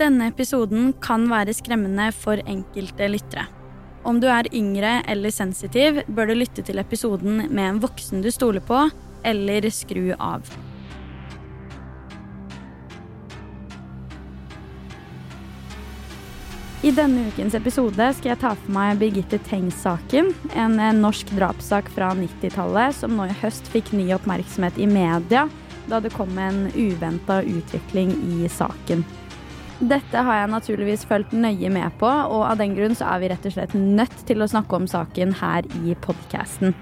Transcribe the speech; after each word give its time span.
Denne 0.00 0.30
episoden 0.30 0.94
kan 1.04 1.26
være 1.28 1.52
skremmende 1.52 2.08
for 2.16 2.40
enkelte 2.48 3.10
lyttere. 3.12 3.44
Om 4.08 4.18
du 4.22 4.26
er 4.32 4.48
yngre 4.56 5.02
eller 5.08 5.30
sensitiv, 5.30 6.00
bør 6.08 6.32
du 6.32 6.38
lytte 6.40 6.64
til 6.64 6.80
episoden 6.80 7.44
med 7.52 7.66
en 7.68 7.80
voksen 7.82 8.24
du 8.24 8.30
stoler 8.32 8.64
på, 8.64 8.86
eller 9.22 9.68
skru 9.70 10.14
av. 10.16 10.48
I 16.82 16.90
denne 16.90 17.28
ukens 17.30 17.54
episode 17.54 18.08
skal 18.16 18.32
jeg 18.32 18.40
ta 18.42 18.56
for 18.58 18.74
meg 18.74 18.96
Birgitte 18.98 19.38
Tengs-saken. 19.46 20.32
En 20.58 20.80
eh, 20.82 20.96
norsk 20.96 21.30
drapssak 21.36 21.92
fra 21.94 22.08
90-tallet 22.18 22.96
som 22.98 23.14
nå 23.14 23.28
i 23.30 23.36
høst 23.44 23.70
fikk 23.70 23.92
ny 23.94 24.08
oppmerksomhet 24.16 24.80
i 24.82 24.88
media 24.90 25.46
da 25.86 26.00
det 26.02 26.10
kom 26.14 26.34
en 26.38 26.64
uventa 26.74 27.38
utvikling 27.46 28.16
i 28.34 28.48
saken. 28.50 29.04
Dette 29.82 30.20
har 30.22 30.36
jeg 30.36 30.50
naturligvis 30.52 31.02
fulgt 31.10 31.32
nøye 31.34 31.66
med 31.74 31.90
på, 31.98 32.06
og 32.06 32.44
av 32.46 32.60
den 32.60 32.76
grunn 32.76 32.92
så 32.94 33.08
er 33.10 33.22
vi 33.22 33.30
rett 33.32 33.46
og 33.48 33.54
slett 33.56 33.72
nødt 33.74 34.20
til 34.28 34.44
å 34.44 34.46
snakke 34.46 34.78
om 34.78 34.84
saken 34.86 35.34
her 35.40 35.66
i 35.82 35.96
podkasten. 36.04 36.76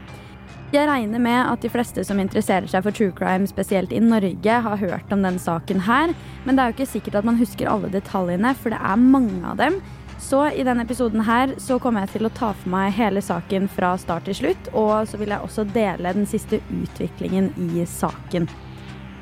Jeg 0.70 0.84
regner 0.86 1.22
med 1.22 1.39
at 1.41 1.64
de 1.64 1.70
fleste 1.72 2.05
som 2.05 2.20
interesserer 2.20 2.69
seg 2.69 2.84
for 2.84 2.94
true 2.94 3.14
crime, 3.16 3.48
spesielt 3.48 3.94
i 3.97 4.02
Norge, 4.05 4.58
har 4.66 4.83
hørt 4.84 5.16
om 5.16 5.24
den 5.24 5.41
saken 5.41 5.80
her, 5.89 6.12
men 6.44 6.55
det 6.55 6.62
er 6.62 6.70
jo 6.70 6.77
ikke 6.77 6.91
sikkert 6.92 7.22
at 7.22 7.30
man 7.30 7.41
husker 7.41 7.72
alle 7.72 7.89
detaljene, 7.91 8.52
for 8.61 8.77
det 8.77 8.84
er 8.84 9.02
mange 9.17 9.41
av 9.48 9.56
dem. 9.62 9.80
Så 10.20 10.44
i 10.52 10.69
denne 10.69 10.84
episoden 10.84 11.24
her 11.24 11.56
så 11.56 11.80
kommer 11.80 12.05
jeg 12.05 12.19
til 12.19 12.28
å 12.28 12.34
ta 12.36 12.52
for 12.52 12.70
meg 12.77 12.92
hele 13.00 13.24
saken 13.24 13.72
fra 13.72 13.96
start 13.98 14.28
til 14.28 14.42
slutt, 14.42 14.74
og 14.77 15.08
så 15.08 15.17
vil 15.17 15.33
jeg 15.33 15.48
også 15.48 15.64
dele 15.72 16.12
den 16.20 16.28
siste 16.28 16.61
utviklingen 16.69 17.55
i 17.72 17.89
saken. 17.89 18.50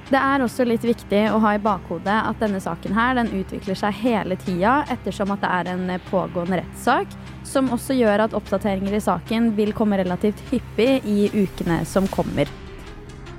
Det 0.09 0.17
er 0.17 0.41
også 0.41 0.65
litt 0.65 0.85
viktig 0.89 1.19
å 1.29 1.41
ha 1.45 1.51
i 1.53 1.61
bakhodet 1.61 2.15
at 2.31 2.39
denne 2.41 2.61
saken 2.65 2.95
her, 2.97 3.19
den 3.19 3.29
utvikler 3.43 3.77
seg 3.77 3.99
hele 4.01 4.39
tida 4.41 4.79
ettersom 4.89 5.35
at 5.35 5.43
det 5.45 5.51
er 5.53 5.69
en 5.75 5.91
pågående 6.09 6.63
rettssak, 6.63 7.13
som 7.45 7.69
også 7.77 7.97
gjør 7.99 8.25
at 8.25 8.37
oppdateringer 8.39 8.97
i 8.97 9.03
saken 9.05 9.51
vil 9.59 9.75
komme 9.77 10.01
relativt 10.01 10.41
hyppig 10.49 11.05
i 11.05 11.29
ukene 11.35 11.83
som 11.89 12.09
kommer. 12.09 12.49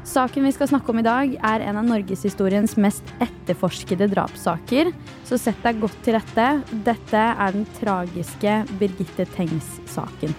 Saken 0.09 0.45
vi 0.45 0.52
skal 0.53 0.70
snakke 0.70 0.90
om 0.94 1.02
i 1.02 1.06
dag, 1.06 1.34
er 1.45 1.66
en 1.70 1.81
av 1.81 1.86
norgeshistoriens 1.86 2.78
mest 2.81 3.09
etterforskede 3.22 4.08
drapssaker. 4.09 4.90
Så 5.25 5.38
sett 5.38 5.62
deg 5.66 5.81
godt 5.81 5.97
til 6.06 6.17
rette. 6.17 6.47
Dette 6.86 7.25
er 7.30 7.53
den 7.53 7.67
tragiske 7.78 8.62
Birgitte 8.81 9.30
Tengs-saken. 9.36 10.34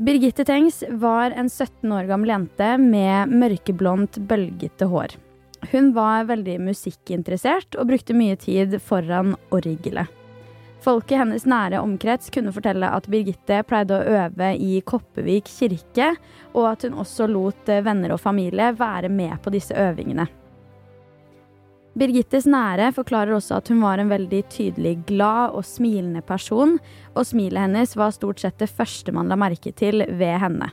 Birgitte 0.00 0.44
Tengs 0.44 0.84
var 0.88 1.30
en 1.30 1.50
17 1.50 1.92
år 1.92 2.06
gammel 2.08 2.30
jente 2.32 2.68
med 2.80 3.34
mørkeblondt, 3.36 4.16
bølgete 4.24 4.86
hår. 4.88 5.12
Hun 5.74 5.90
var 5.92 6.24
veldig 6.30 6.54
musikkinteressert 6.70 7.76
og 7.76 7.90
brukte 7.90 8.16
mye 8.16 8.38
tid 8.40 8.78
foran 8.80 9.34
orgelet. 9.52 10.08
Folk 10.80 11.12
i 11.12 11.20
hennes 11.20 11.44
nære 11.44 11.82
omkrets 11.84 12.32
kunne 12.32 12.56
fortelle 12.56 12.88
at 12.88 13.10
Birgitte 13.12 13.60
pleide 13.68 13.98
å 13.98 14.16
øve 14.24 14.54
i 14.56 14.80
Koppevik 14.80 15.52
kirke, 15.52 16.14
og 16.56 16.70
at 16.70 16.88
hun 16.88 16.96
også 17.04 17.28
lot 17.28 17.68
venner 17.68 18.16
og 18.16 18.24
familie 18.24 18.72
være 18.80 19.12
med 19.12 19.36
på 19.44 19.52
disse 19.52 19.76
øvingene. 19.76 20.30
Birgittes 21.98 22.46
nære 22.46 22.92
forklarer 22.94 23.34
også 23.34 23.56
at 23.58 23.70
hun 23.72 23.80
var 23.82 23.98
en 23.98 24.12
veldig 24.12 24.44
tydelig 24.52 24.92
glad 25.08 25.56
og 25.58 25.64
smilende 25.66 26.22
person, 26.22 26.76
og 27.16 27.26
smilet 27.26 27.66
hennes 27.66 27.96
var 27.98 28.14
stort 28.14 28.42
sett 28.42 28.60
det 28.62 28.70
første 28.70 29.10
man 29.14 29.30
la 29.30 29.38
merke 29.40 29.72
til 29.74 30.04
ved 30.06 30.38
henne. 30.38 30.70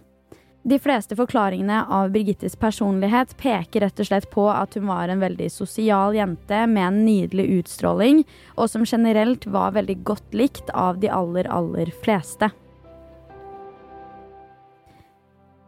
De 0.67 0.77
fleste 0.83 1.15
forklaringene 1.15 1.79
av 1.95 2.11
Birgittes 2.11 2.57
personlighet 2.59 3.33
peker 3.39 3.85
rett 3.85 4.01
og 4.03 4.09
slett 4.09 4.27
på 4.33 4.45
at 4.51 4.75
hun 4.75 4.89
var 4.91 5.09
en 5.09 5.23
veldig 5.23 5.47
sosial 5.49 6.17
jente 6.17 6.59
med 6.67 6.83
en 6.83 7.01
nydelig 7.05 7.47
utstråling, 7.61 8.21
og 8.59 8.69
som 8.69 8.85
generelt 8.85 9.47
var 9.47 9.77
veldig 9.79 10.01
godt 10.05 10.35
likt 10.35 10.69
av 10.75 10.99
de 10.99 11.09
aller, 11.09 11.47
aller 11.49 11.93
fleste. 12.03 12.51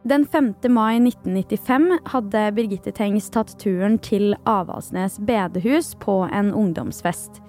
Den 0.03 0.25
5. 0.25 0.53
mai 0.69 0.95
1995 0.95 1.99
hadde 2.05 2.51
Birgitte 2.55 2.91
Tengs 2.95 3.25
tatt 3.35 3.51
turen 3.59 3.97
til 3.99 4.31
Avaldsnes 4.47 5.17
bedehus 5.27 5.91
på 5.99 6.21
en 6.31 6.53
ungdomsfest. 6.55 7.41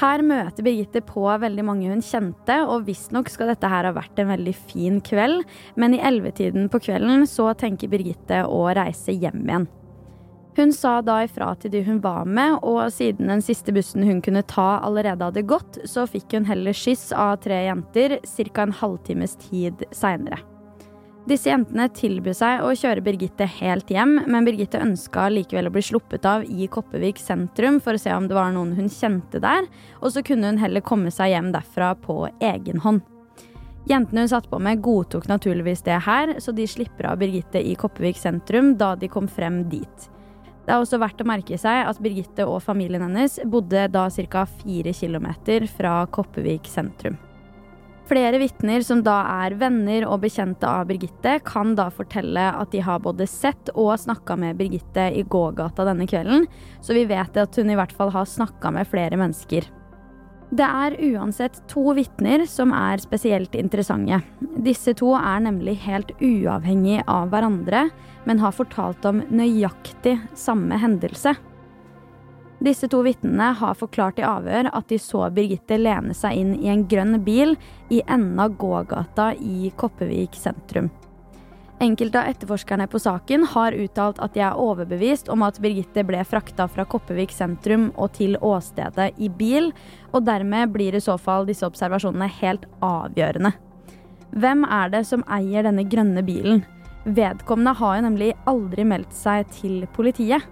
Her 0.00 0.24
møter 0.26 0.66
Birgitte 0.66 0.98
på 1.06 1.22
veldig 1.22 1.62
mange 1.68 1.92
hun 1.92 2.02
kjente, 2.02 2.56
og 2.66 2.88
visstnok 2.88 3.30
skal 3.30 3.52
dette 3.52 3.70
her 3.70 3.86
ha 3.86 3.94
vært 3.94 4.18
en 4.18 4.32
veldig 4.32 4.56
fin 4.72 4.98
kveld, 5.04 5.44
men 5.78 5.94
i 5.94 6.02
ellevetiden 6.02 6.66
på 6.72 6.82
kvelden 6.88 7.22
så 7.30 7.52
tenker 7.54 7.92
Birgitte 7.92 8.42
å 8.50 8.64
reise 8.74 9.14
hjem 9.14 9.46
igjen. 9.46 9.70
Hun 10.58 10.74
sa 10.74 10.98
da 11.06 11.22
ifra 11.22 11.54
til 11.54 11.70
de 11.72 11.86
hun 11.86 12.02
var 12.02 12.26
med, 12.26 12.58
og 12.66 12.90
siden 12.92 13.30
den 13.30 13.46
siste 13.46 13.70
bussen 13.72 14.02
hun 14.02 14.24
kunne 14.26 14.42
ta 14.42 14.80
allerede 14.82 15.30
hadde 15.30 15.46
gått, 15.46 15.84
så 15.86 16.10
fikk 16.10 16.34
hun 16.34 16.50
heller 16.50 16.74
skyss 16.74 17.12
av 17.14 17.38
tre 17.46 17.62
jenter 17.68 18.18
ca. 18.26 18.66
en 18.66 18.80
halvtimes 18.82 19.38
tid 19.46 19.86
seinere. 19.94 20.42
Disse 21.22 21.52
jentene 21.52 21.84
tilbød 21.94 22.34
seg 22.34 22.64
å 22.66 22.72
kjøre 22.74 23.02
Birgitte 23.06 23.46
helt 23.60 23.90
hjem, 23.94 24.16
men 24.26 24.46
Birgitte 24.46 24.80
ønska 24.82 25.28
likevel 25.30 25.68
å 25.68 25.74
bli 25.74 25.84
sluppet 25.86 26.26
av 26.26 26.42
i 26.42 26.66
Kopervik 26.66 27.20
sentrum 27.22 27.78
for 27.84 27.94
å 27.94 28.02
se 28.02 28.10
om 28.10 28.26
det 28.26 28.34
var 28.34 28.50
noen 28.50 28.72
hun 28.74 28.90
kjente 28.90 29.38
der, 29.42 29.68
og 30.00 30.10
så 30.10 30.24
kunne 30.26 30.50
hun 30.50 30.58
heller 30.58 30.82
komme 30.82 31.14
seg 31.14 31.30
hjem 31.30 31.52
derfra 31.54 31.92
på 32.02 32.24
egen 32.42 32.82
hånd. 32.82 33.06
Jentene 33.86 34.26
hun 34.26 34.32
satt 34.34 34.50
på 34.50 34.58
med, 34.62 34.82
godtok 34.82 35.30
naturligvis 35.30 35.86
det 35.86 36.02
her, 36.08 36.36
så 36.42 36.54
de 36.54 36.66
slipper 36.66 37.12
av 37.12 37.22
Birgitte 37.22 37.62
i 37.62 37.76
Kopervik 37.78 38.18
sentrum 38.18 38.74
da 38.78 38.96
de 38.98 39.10
kom 39.10 39.30
frem 39.30 39.62
dit. 39.70 40.10
Det 40.62 40.74
er 40.74 40.82
også 40.82 40.98
verdt 41.02 41.22
å 41.22 41.26
merke 41.26 41.58
seg 41.58 41.86
at 41.86 42.02
Birgitte 42.02 42.46
og 42.50 42.64
familien 42.66 43.02
hennes 43.06 43.38
bodde 43.46 43.86
da 43.94 44.08
ca. 44.10 44.46
fire 44.62 44.94
kilometer 44.94 45.70
fra 45.70 46.00
Kopervik 46.10 46.66
sentrum. 46.70 47.18
Flere 48.10 48.38
vitner 48.42 48.82
som 48.82 49.00
da 49.06 49.20
er 49.44 49.54
venner 49.60 50.04
og 50.08 50.24
bekjente 50.24 50.66
av 50.66 50.88
Birgitte, 50.88 51.36
kan 51.46 51.76
da 51.78 51.86
fortelle 51.94 52.48
at 52.58 52.72
de 52.74 52.80
har 52.82 53.02
både 53.04 53.28
sett 53.30 53.70
og 53.76 53.94
snakka 54.02 54.36
med 54.40 54.58
Birgitte 54.58 55.06
i 55.14 55.22
gågata 55.22 55.86
denne 55.86 56.08
kvelden, 56.10 56.48
så 56.82 56.96
vi 56.98 57.06
vet 57.08 57.38
at 57.38 57.56
hun 57.56 57.70
i 57.70 57.78
hvert 57.78 57.94
fall 57.94 58.10
har 58.14 58.26
snakka 58.28 58.74
med 58.74 58.90
flere 58.90 59.20
mennesker. 59.20 59.68
Det 60.52 60.66
er 60.66 60.98
uansett 61.14 61.62
to 61.70 61.94
vitner 61.96 62.42
som 62.50 62.74
er 62.76 63.00
spesielt 63.00 63.54
interessante. 63.56 64.18
Disse 64.60 64.92
to 64.98 65.14
er 65.16 65.46
nemlig 65.46 65.78
helt 65.86 66.12
uavhengig 66.18 66.98
av 67.08 67.30
hverandre, 67.32 67.86
men 68.28 68.42
har 68.42 68.52
fortalt 68.52 69.06
om 69.08 69.22
nøyaktig 69.32 70.18
samme 70.36 70.76
hendelse. 70.82 71.32
Disse 72.62 72.86
to 72.88 73.00
vitnene 73.02 73.48
har 73.58 73.74
forklart 73.74 74.20
i 74.22 74.26
avhør 74.26 74.68
at 74.70 74.86
de 74.92 74.98
så 75.02 75.24
Birgitte 75.34 75.80
lene 75.80 76.14
seg 76.14 76.38
inn 76.38 76.52
i 76.60 76.68
en 76.70 76.84
grønn 76.86 77.18
bil 77.26 77.56
i 77.90 78.02
enden 78.06 78.38
av 78.38 78.54
gågata 78.60 79.32
i 79.34 79.72
Kopervik 79.76 80.38
sentrum. 80.38 80.92
Enkelte 81.82 82.20
av 82.20 82.28
etterforskerne 82.30 82.86
på 82.86 83.00
saken 83.02 83.48
har 83.50 83.74
uttalt 83.74 84.20
at 84.22 84.36
de 84.36 84.44
er 84.46 84.60
overbevist 84.62 85.26
om 85.34 85.42
at 85.42 85.58
Birgitte 85.58 86.04
ble 86.06 86.22
frakta 86.22 86.68
fra 86.70 86.86
Kopervik 86.86 87.34
sentrum 87.34 87.88
og 87.96 88.12
til 88.20 88.38
åstedet 88.38 89.10
i 89.18 89.26
bil, 89.26 89.72
og 90.14 90.22
dermed 90.30 90.70
blir 90.70 90.94
i 90.94 91.02
så 91.02 91.18
fall 91.18 91.48
disse 91.50 91.66
observasjonene 91.66 92.30
helt 92.38 92.70
avgjørende. 92.78 93.56
Hvem 94.38 94.62
er 94.70 94.94
det 94.94 95.02
som 95.10 95.26
eier 95.26 95.66
denne 95.66 95.82
grønne 95.82 96.22
bilen? 96.22 96.62
Vedkommende 97.02 97.74
har 97.82 97.98
jo 97.98 98.06
nemlig 98.06 98.34
aldri 98.46 98.86
meldt 98.86 99.18
seg 99.18 99.50
til 99.58 99.82
politiet. 99.98 100.46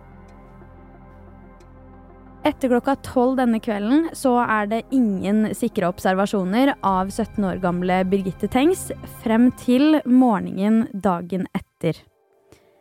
Etter 2.41 2.71
klokka 2.73 2.95
tolv 3.05 3.37
denne 3.37 3.59
kvelden 3.61 4.07
så 4.17 4.39
er 4.41 4.69
det 4.71 4.87
ingen 4.97 5.51
sikre 5.57 5.91
observasjoner 5.93 6.73
av 6.81 7.11
17 7.13 7.45
år 7.45 7.59
gamle 7.61 7.99
Birgitte 8.09 8.49
Tengs 8.49 8.87
frem 9.21 9.51
til 9.61 9.99
morgenen 10.09 10.87
dagen 11.05 11.45
etter. 11.53 11.99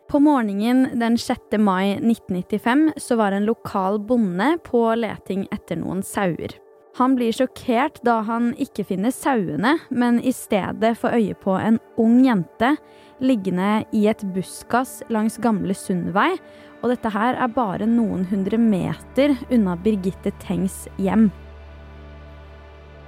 På 0.08 0.18
morgenen 0.24 0.88
den 0.98 1.18
6. 1.20 1.58
mai 1.60 1.98
1995 1.98 2.86
så 3.04 3.20
var 3.20 3.36
en 3.36 3.44
lokal 3.50 4.00
bonde 4.00 4.54
på 4.64 4.80
leting 4.96 5.44
etter 5.52 5.76
noen 5.82 6.00
sauer. 6.08 6.56
Han 6.96 7.14
blir 7.14 7.36
sjokkert 7.36 8.00
da 8.04 8.16
han 8.26 8.54
ikke 8.58 8.86
finner 8.88 9.12
sauene, 9.14 9.76
men 9.92 10.18
i 10.24 10.32
stedet 10.34 10.96
får 10.98 11.20
øye 11.20 11.36
på 11.38 11.54
en 11.60 11.78
ung 12.00 12.24
jente 12.24 12.72
liggende 13.20 13.84
i 13.92 14.06
et 14.10 14.24
buskas 14.34 15.02
langs 15.12 15.36
Gamle 15.44 15.76
Sundvei, 15.76 16.32
og 16.80 16.90
dette 16.92 17.12
her 17.12 17.36
er 17.36 17.52
bare 17.52 17.86
noen 17.88 18.24
hundre 18.30 18.58
meter 18.60 19.36
unna 19.52 19.76
Birgitte 19.80 20.32
Tengs 20.42 20.86
hjem. 21.00 21.28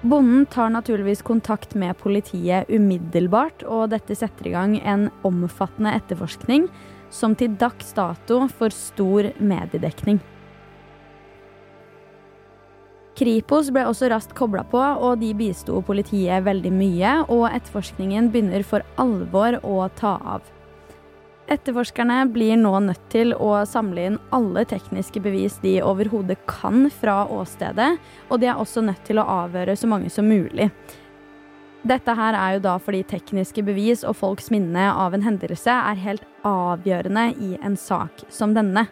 Bonden 0.03 0.49
tar 0.51 0.73
naturligvis 0.75 1.23
kontakt 1.23 1.77
med 1.79 1.95
politiet 2.01 2.69
umiddelbart, 2.69 3.63
og 3.63 3.93
dette 3.93 4.17
setter 4.19 4.51
i 4.51 4.55
gang 4.57 4.75
en 4.83 5.07
omfattende 5.25 5.95
etterforskning 5.95 6.67
som 7.13 7.37
til 7.39 7.55
dags 7.61 7.93
dato 7.95 8.41
får 8.51 8.75
stor 8.75 9.31
mediedekning. 9.39 10.19
Kripos 13.13 13.69
ble 13.71 13.85
også 13.87 14.09
raskt 14.11 14.33
kobla 14.35 14.65
på, 14.67 14.81
og 14.81 15.21
de 15.21 15.31
bisto 15.37 15.79
politiet 15.85 16.43
veldig 16.47 16.73
mye, 16.75 17.13
og 17.31 17.45
etterforskningen 17.53 18.33
begynner 18.33 18.65
for 18.67 18.83
alvor 18.99 19.61
å 19.63 19.85
ta 20.01 20.17
av. 20.35 20.49
Etterforskerne 21.53 22.23
blir 22.33 22.57
nå 22.57 22.73
nødt 22.81 23.03
til 23.13 23.35
å 23.37 23.51
samle 23.69 24.07
inn 24.09 24.15
alle 24.33 24.63
tekniske 24.69 25.21
bevis 25.21 25.59
de 25.61 25.75
overhodet 25.85 26.39
kan 26.49 26.87
fra 26.89 27.27
åstedet, 27.29 27.99
og 28.31 28.41
de 28.41 28.49
er 28.49 28.61
også 28.61 28.81
nødt 28.87 29.03
til 29.05 29.21
å 29.21 29.27
avhøre 29.45 29.75
så 29.77 29.91
mange 29.91 30.09
som 30.13 30.31
mulig. 30.31 30.71
Dette 31.85 32.15
her 32.17 32.39
er 32.39 32.57
jo 32.57 32.65
da 32.65 32.79
fordi 32.81 33.03
tekniske 33.11 33.65
bevis 33.67 34.05
og 34.07 34.17
folks 34.23 34.49
minne 34.55 34.87
av 34.95 35.13
en 35.13 35.27
hendelse 35.27 35.75
er 35.75 36.01
helt 36.07 36.25
avgjørende 36.47 37.29
i 37.43 37.53
en 37.61 37.77
sak 37.77 38.25
som 38.33 38.57
denne. 38.57 38.87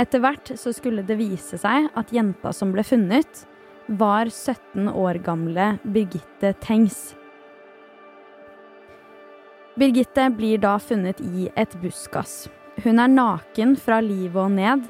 Etter 0.00 0.22
hvert 0.24 0.54
så 0.56 0.72
skulle 0.72 1.04
det 1.04 1.18
vise 1.20 1.60
seg 1.60 1.90
at 1.98 2.14
jenta 2.14 2.54
som 2.56 2.72
ble 2.72 2.86
funnet, 2.86 3.44
var 3.90 4.30
17 4.30 4.88
år 4.88 5.20
gamle 5.26 5.74
Birgitte 5.84 6.54
Tengs. 6.62 7.10
Birgitte 9.74 10.30
blir 10.30 10.58
da 10.58 10.78
funnet 10.78 11.20
i 11.20 11.48
et 11.56 11.76
buskas. 11.82 12.48
Hun 12.82 12.98
er 12.98 13.12
naken 13.12 13.76
fra 13.78 14.00
livet 14.02 14.40
og 14.42 14.50
ned, 14.56 14.82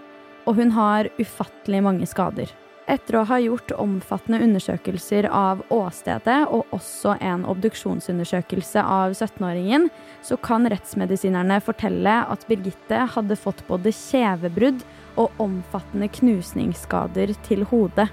og 0.49 0.57
hun 0.57 0.73
har 0.73 1.11
ufattelig 1.21 1.83
mange 1.85 2.09
skader. 2.09 2.49
Etter 2.91 3.21
å 3.21 3.27
ha 3.29 3.37
gjort 3.39 3.75
omfattende 3.79 4.41
undersøkelser 4.43 5.29
av 5.31 5.61
åstedet 5.71 6.39
og 6.49 6.73
også 6.75 7.13
en 7.23 7.45
obduksjonsundersøkelse 7.53 8.83
av 8.83 9.13
17-åringen, 9.13 9.87
så 10.27 10.41
kan 10.43 10.67
rettsmedisinerne 10.67 11.61
fortelle 11.63 12.17
at 12.33 12.49
Birgitte 12.49 13.05
hadde 13.15 13.39
fått 13.39 13.63
både 13.69 13.93
kjevebrudd 13.95 14.83
og 15.21 15.39
omfattende 15.45 16.09
knusningsskader 16.19 17.37
til 17.47 17.69
hodet. 17.71 18.09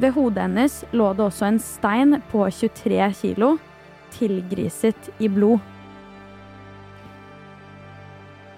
Ved 0.00 0.14
hodet 0.14 0.46
hennes 0.46 0.82
lå 0.96 1.10
det 1.16 1.26
også 1.26 1.50
en 1.50 1.60
stein 1.60 2.20
på 2.30 2.46
23 2.48 3.10
kilo, 3.18 3.56
tilgriset 4.14 5.10
i 5.18 5.28
blod. 5.32 5.58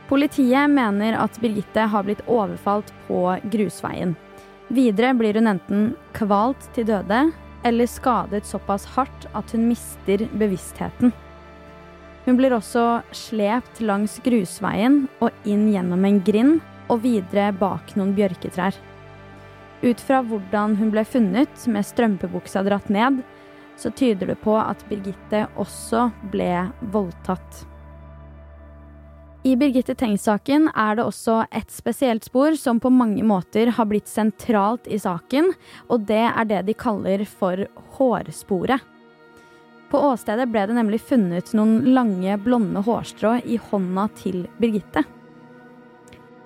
Politiet 0.09 0.71
mener 0.73 1.19
at 1.21 1.37
Birgitte 1.41 1.85
har 1.93 2.07
blitt 2.07 2.25
overfalt 2.27 2.93
på 3.07 3.23
grusveien. 3.53 4.15
Videre 4.69 5.13
blir 5.17 5.37
hun 5.37 5.51
enten 5.53 5.85
kvalt 6.17 6.71
til 6.77 6.89
døde 6.89 7.27
eller 7.69 7.89
skadet 7.91 8.47
såpass 8.49 8.87
hardt 8.95 9.29
at 9.37 9.53
hun 9.53 9.69
mister 9.69 10.25
bevisstheten. 10.41 11.13
Hun 12.25 12.37
blir 12.37 12.53
også 12.57 13.01
slept 13.17 13.81
langs 13.81 14.19
grusveien 14.25 15.07
og 15.25 15.49
inn 15.49 15.69
gjennom 15.73 16.05
en 16.05 16.21
grind 16.25 16.59
og 16.93 17.03
videre 17.05 17.51
bak 17.57 17.95
noen 17.97 18.15
bjørketrær. 18.17 18.77
Ut 19.85 20.01
fra 20.03 20.23
hvordan 20.27 20.75
hun 20.81 20.91
ble 20.93 21.05
funnet 21.07 21.67
med 21.71 21.87
strømpebuksa 21.87 22.65
dratt 22.67 22.89
ned, 22.93 23.23
så 23.79 23.91
tyder 23.95 24.33
det 24.33 24.41
på 24.43 24.57
at 24.59 24.83
Birgitte 24.91 25.47
også 25.57 26.09
ble 26.33 26.69
voldtatt. 26.93 27.65
I 29.47 29.55
Birgitte 29.57 29.95
Tengs-saken 29.95 30.67
er 30.75 30.99
det 30.99 31.05
også 31.07 31.45
et 31.55 31.71
spesielt 31.71 32.27
spor 32.27 32.57
som 32.59 32.81
på 32.83 32.91
mange 32.91 33.23
måter 33.25 33.71
har 33.77 33.87
blitt 33.89 34.11
sentralt 34.11 34.89
i 34.91 34.99
saken, 34.99 35.53
og 35.89 36.09
det 36.11 36.25
er 36.27 36.49
det 36.51 36.65
de 36.67 36.75
kaller 36.77 37.23
for 37.25 37.63
hårsporet. 37.97 38.83
På 39.89 40.03
åstedet 40.11 40.51
ble 40.53 40.67
det 40.69 40.75
nemlig 40.77 41.01
funnet 41.01 41.55
noen 41.57 41.95
lange, 41.95 42.35
blonde 42.45 42.83
hårstrå 42.85 43.39
i 43.49 43.57
hånda 43.71 44.09
til 44.19 44.43
Birgitte. 44.61 45.07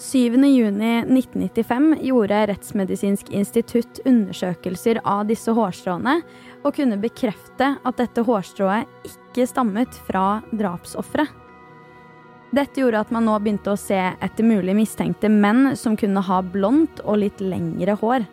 7.6.1995 0.02 1.92
gjorde 2.02 2.38
Rettsmedisinsk 2.50 3.28
institutt 3.34 4.00
undersøkelser 4.06 4.98
av 5.06 5.28
disse 5.28 5.50
hårstråene, 5.54 6.16
og 6.62 6.74
kunne 6.76 6.98
bekrefte 7.02 7.74
at 7.82 7.98
dette 8.00 8.24
hårstrået 8.26 9.08
ikke 9.08 9.46
stammet 9.50 9.96
fra 10.06 10.40
drapsofferet. 10.50 11.38
Dette 12.52 12.82
gjorde 12.82 13.00
at 13.00 13.12
man 13.14 13.24
nå 13.24 13.38
begynte 13.40 13.72
å 13.72 13.80
se 13.80 13.96
etter 13.96 14.44
mulig 14.44 14.74
mistenkte 14.76 15.30
menn 15.32 15.72
som 15.78 15.96
kunne 15.96 16.20
ha 16.26 16.42
blondt 16.44 17.00
og 17.06 17.22
litt 17.22 17.40
lengre 17.40 17.96
hår. 17.96 18.26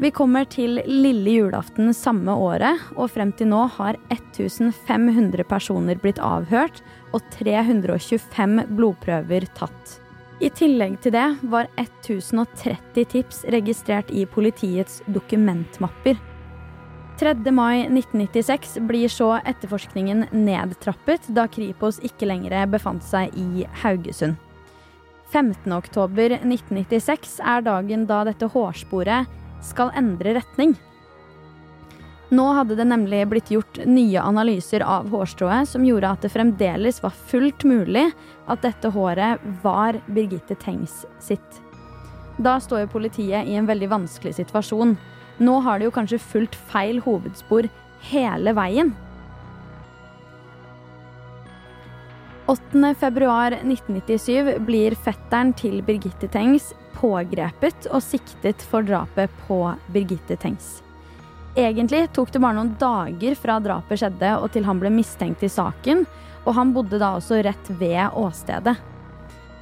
Vi 0.00 0.08
kommer 0.16 0.46
til 0.48 0.80
lille 0.88 1.34
julaften 1.36 1.92
samme 1.94 2.32
året, 2.32 2.80
og 2.96 3.10
frem 3.12 3.34
til 3.36 3.50
nå 3.52 3.66
har 3.76 3.98
1500 4.08 5.44
personer 5.44 6.00
blitt 6.00 6.18
avhørt 6.24 6.80
og 7.12 7.20
325 7.36 8.64
blodprøver 8.72 9.46
tatt. 9.58 9.98
I 10.40 10.48
tillegg 10.56 10.96
til 11.04 11.12
det 11.12 11.26
var 11.52 11.68
1030 11.76 13.04
tips 13.12 13.44
registrert 13.52 14.08
i 14.08 14.24
politiets 14.24 15.02
dokumentmapper. 15.04 16.16
3. 17.20 17.50
mai 17.50 17.80
1996 17.80 18.78
blir 18.80 19.08
så 19.08 19.34
etterforskningen 19.44 20.24
nedtrappet 20.32 21.26
da 21.36 21.44
Kripos 21.52 21.98
ikke 22.00 22.24
lenger 22.24 22.54
befant 22.72 23.04
seg 23.04 23.34
i 23.36 23.66
Haugesund. 23.82 24.38
15. 25.28 25.68
oktober 25.76 26.38
1996 26.38 27.34
er 27.44 27.66
dagen 27.66 28.06
da 28.08 28.22
dette 28.24 28.48
hårsporet 28.54 29.28
skal 29.60 29.92
endre 30.00 30.32
retning. 30.38 30.72
Nå 32.32 32.48
hadde 32.56 32.80
det 32.80 32.88
nemlig 32.88 33.20
blitt 33.28 33.52
gjort 33.52 33.82
nye 33.84 34.24
analyser 34.24 34.80
av 34.80 35.12
hårstrået 35.12 35.68
som 35.68 35.84
gjorde 35.84 36.16
at 36.16 36.24
det 36.24 36.32
fremdeles 36.32 37.04
var 37.04 37.12
fullt 37.12 37.68
mulig 37.68 38.08
at 38.48 38.64
dette 38.64 38.96
håret 38.96 39.44
var 39.60 40.00
Birgitte 40.08 40.56
Tengs 40.56 41.02
sitt. 41.20 41.62
Da 42.40 42.56
står 42.64 42.86
jo 42.86 42.94
politiet 42.96 43.44
i 43.44 43.60
en 43.60 43.68
veldig 43.68 43.92
vanskelig 43.92 44.38
situasjon. 44.40 44.96
Nå 45.40 45.60
har 45.64 45.78
de 45.78 45.88
jo 45.88 45.94
kanskje 45.94 46.20
fulgt 46.20 46.56
feil 46.70 47.00
hovedspor 47.04 47.68
hele 48.10 48.52
veien. 48.56 48.92
8.2.1997 52.50 54.58
blir 54.66 54.96
fetteren 54.98 55.52
til 55.54 55.82
Birgitte 55.86 56.26
Tengs 56.32 56.72
pågrepet 56.96 57.86
og 57.94 58.02
siktet 58.02 58.62
for 58.66 58.82
drapet 58.86 59.30
på 59.46 59.74
Birgitte 59.94 60.36
Tengs. 60.40 60.82
Egentlig 61.58 62.08
tok 62.14 62.32
det 62.34 62.42
bare 62.42 62.56
noen 62.58 62.76
dager 62.78 63.34
fra 63.38 63.58
drapet 63.62 63.98
skjedde 64.02 64.30
og 64.38 64.50
til 64.54 64.64
han 64.66 64.80
ble 64.82 64.90
mistenkt 64.94 65.42
i 65.46 65.50
saken, 65.50 66.04
og 66.44 66.54
han 66.56 66.72
bodde 66.74 66.98
da 67.00 67.08
også 67.18 67.42
rett 67.46 67.66
ved 67.80 68.10
åstedet. 68.18 68.76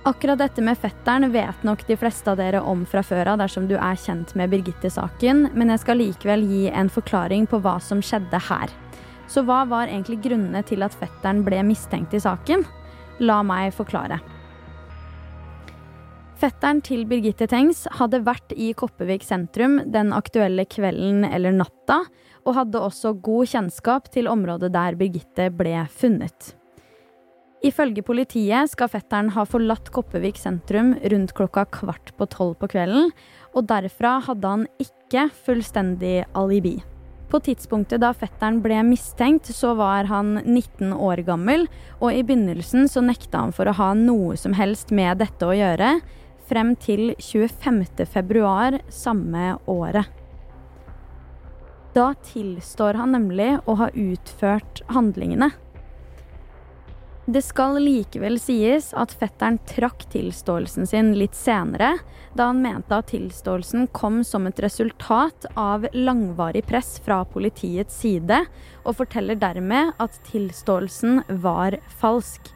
Akkurat 0.07 0.39
dette 0.39 0.63
med 0.63 0.79
fetteren 0.79 1.27
vet 1.33 1.63
nok 1.67 1.83
de 1.89 1.97
fleste 1.99 2.31
av 2.31 2.39
dere 2.39 2.61
om 2.63 2.85
fra 2.87 3.03
før 3.03 3.33
av 3.33 3.41
dersom 3.41 3.67
du 3.69 3.75
er 3.77 3.99
kjent 3.99 4.31
med 4.39 4.53
Birgitte-saken, 4.53 5.49
men 5.59 5.73
jeg 5.75 5.83
skal 5.83 5.99
likevel 5.99 6.45
gi 6.47 6.69
en 6.71 6.91
forklaring 6.93 7.49
på 7.51 7.59
hva 7.65 7.77
som 7.83 8.01
skjedde 8.05 8.39
her. 8.49 8.71
Så 9.29 9.43
hva 9.45 9.65
var 9.69 9.91
egentlig 9.91 10.21
grunnene 10.25 10.63
til 10.65 10.87
at 10.87 10.95
fetteren 10.97 11.43
ble 11.45 11.61
mistenkt 11.67 12.15
i 12.15 12.23
saken? 12.23 12.63
La 13.19 13.43
meg 13.43 13.75
forklare. 13.77 14.21
Fetteren 16.39 16.79
til 16.87 17.03
Birgitte 17.11 17.49
Tengs 17.51 17.83
hadde 17.99 18.23
vært 18.23 18.55
i 18.55 18.71
Koppevik 18.79 19.27
sentrum 19.27 19.81
den 19.91 20.15
aktuelle 20.15 20.63
kvelden 20.71 21.27
eller 21.27 21.57
natta, 21.59 22.05
og 22.47 22.55
hadde 22.55 22.81
også 22.81 23.17
god 23.19 23.51
kjennskap 23.51 24.07
til 24.15 24.31
området 24.31 24.71
der 24.73 24.95
Birgitte 24.97 25.51
ble 25.51 25.83
funnet. 25.91 26.55
Ifølge 27.67 28.05
politiet 28.07 28.71
skal 28.71 28.91
fetteren 28.93 29.33
ha 29.35 29.43
forlatt 29.49 29.91
Kopervik 29.95 30.37
sentrum 30.39 30.93
rundt 31.11 31.33
klokka 31.35 31.65
kvart 31.75 32.13
på 32.15 32.29
tolv 32.31 32.55
på 32.61 32.69
kvelden, 32.71 33.11
og 33.57 33.67
derfra 33.67 34.19
hadde 34.29 34.53
han 34.53 34.69
ikke 34.79 35.27
fullstendig 35.47 36.23
alibi. 36.39 36.77
På 37.29 37.41
tidspunktet 37.45 38.01
da 38.01 38.13
fetteren 38.17 38.63
ble 38.65 38.79
mistenkt, 38.87 39.51
så 39.53 39.75
var 39.77 40.07
han 40.09 40.39
19 40.45 40.95
år 40.95 41.25
gammel, 41.27 41.67
og 41.99 42.15
i 42.15 42.23
begynnelsen 42.23 42.87
så 42.89 43.03
nekta 43.05 43.43
han 43.43 43.53
for 43.53 43.69
å 43.69 43.77
ha 43.77 43.91
noe 43.99 44.39
som 44.41 44.55
helst 44.57 44.95
med 44.95 45.19
dette 45.21 45.45
å 45.45 45.57
gjøre, 45.57 45.99
frem 46.49 46.73
til 46.81 47.11
25. 47.21 48.07
februar 48.09 48.79
samme 48.89 49.59
året. 49.69 50.07
Da 51.97 52.13
tilstår 52.31 52.97
han 53.01 53.13
nemlig 53.17 53.57
å 53.67 53.75
ha 53.81 53.91
utført 53.91 54.85
handlingene. 54.95 55.51
Det 57.29 57.43
skal 57.45 57.75
likevel 57.85 58.39
sies 58.41 58.87
at 58.97 59.11
fetteren 59.21 59.59
trakk 59.69 60.07
tilståelsen 60.15 60.87
sin 60.89 61.11
litt 61.21 61.35
senere, 61.37 61.99
da 62.33 62.47
han 62.49 62.63
mente 62.65 62.97
at 62.97 63.11
tilståelsen 63.11 63.91
kom 63.93 64.23
som 64.25 64.47
et 64.49 64.63
resultat 64.65 65.45
av 65.53 65.85
langvarig 65.93 66.63
press 66.71 66.95
fra 67.05 67.19
politiets 67.29 68.01
side, 68.01 68.41
og 68.81 68.97
forteller 69.03 69.37
dermed 69.37 69.93
at 70.01 70.17
tilståelsen 70.31 71.21
var 71.45 71.77
falsk. 72.01 72.49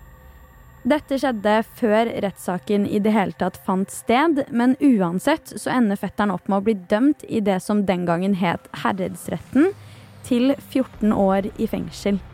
Dette 0.88 1.20
skjedde 1.20 1.58
før 1.76 2.14
rettssaken 2.24 2.88
i 2.88 3.04
det 3.04 3.12
hele 3.12 3.36
tatt 3.36 3.60
fant 3.68 3.92
sted, 3.92 4.46
men 4.48 4.78
uansett 4.80 5.52
så 5.52 5.76
ender 5.76 6.00
fetteren 6.00 6.32
opp 6.32 6.48
med 6.48 6.62
å 6.62 6.68
bli 6.70 6.78
dømt 6.88 7.28
i 7.28 7.44
det 7.44 7.60
som 7.60 7.84
den 7.84 8.08
gangen 8.08 8.40
het 8.40 8.72
herredsretten, 8.86 9.74
til 10.24 10.54
14 10.56 11.12
år 11.12 11.52
i 11.60 11.68
fengsel. 11.68 12.24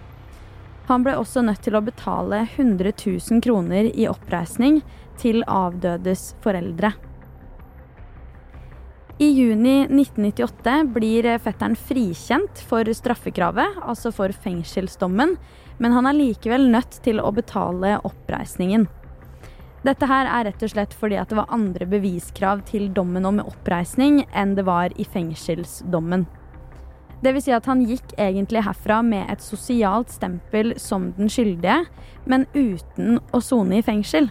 Han 0.89 1.05
ble 1.05 1.19
også 1.21 1.43
nødt 1.45 1.61
til 1.67 1.77
å 1.77 1.85
betale 1.85 2.47
100 2.47 2.95
000 2.97 3.43
kroner 3.45 3.91
i 3.93 4.07
oppreisning 4.09 4.81
til 5.21 5.43
avdødes 5.45 6.33
foreldre. 6.45 6.95
I 9.19 9.29
juni 9.35 9.83
1998 9.91 10.75
blir 10.95 11.27
fetteren 11.43 11.75
frikjent 11.75 12.61
for 12.71 12.87
straffekravet, 12.95 13.81
altså 13.83 14.13
for 14.15 14.33
fengselsdommen, 14.45 15.35
men 15.83 15.97
han 15.97 16.07
er 16.07 16.17
likevel 16.17 16.69
nødt 16.71 17.01
til 17.05 17.19
å 17.21 17.35
betale 17.35 17.97
oppreisningen. 18.07 18.87
Dette 19.83 20.09
her 20.11 20.31
er 20.31 20.49
rett 20.49 20.63
og 20.63 20.73
slett 20.73 20.95
fordi 20.97 21.19
det 21.19 21.37
var 21.39 21.53
andre 21.55 21.87
beviskrav 21.91 22.65
til 22.71 22.89
dommen 22.95 23.27
om 23.29 23.43
oppreisning 23.43 24.23
enn 24.33 24.57
det 24.57 24.65
var 24.71 24.95
i 24.97 25.07
fengselsdommen. 25.07 26.29
Vil 27.23 27.41
si 27.43 27.53
at 27.55 27.67
han 27.67 27.83
gikk 27.83 28.13
egentlig 28.17 28.63
herfra 28.63 29.01
med 29.03 29.27
et 29.33 29.43
sosialt 29.43 30.13
stempel 30.15 30.77
som 30.79 31.11
den 31.17 31.31
skyldige, 31.33 31.81
men 32.25 32.47
uten 32.55 33.19
å 33.35 33.41
sone 33.43 33.81
i 33.81 33.87
fengsel. 33.87 34.31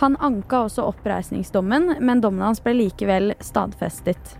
Han 0.00 0.16
anka 0.22 0.62
også 0.64 0.86
oppreisningsdommen, 0.88 1.96
men 2.00 2.22
dommen 2.22 2.46
hans 2.46 2.62
ble 2.64 2.76
likevel 2.78 3.34
stadfestet. 3.44 4.36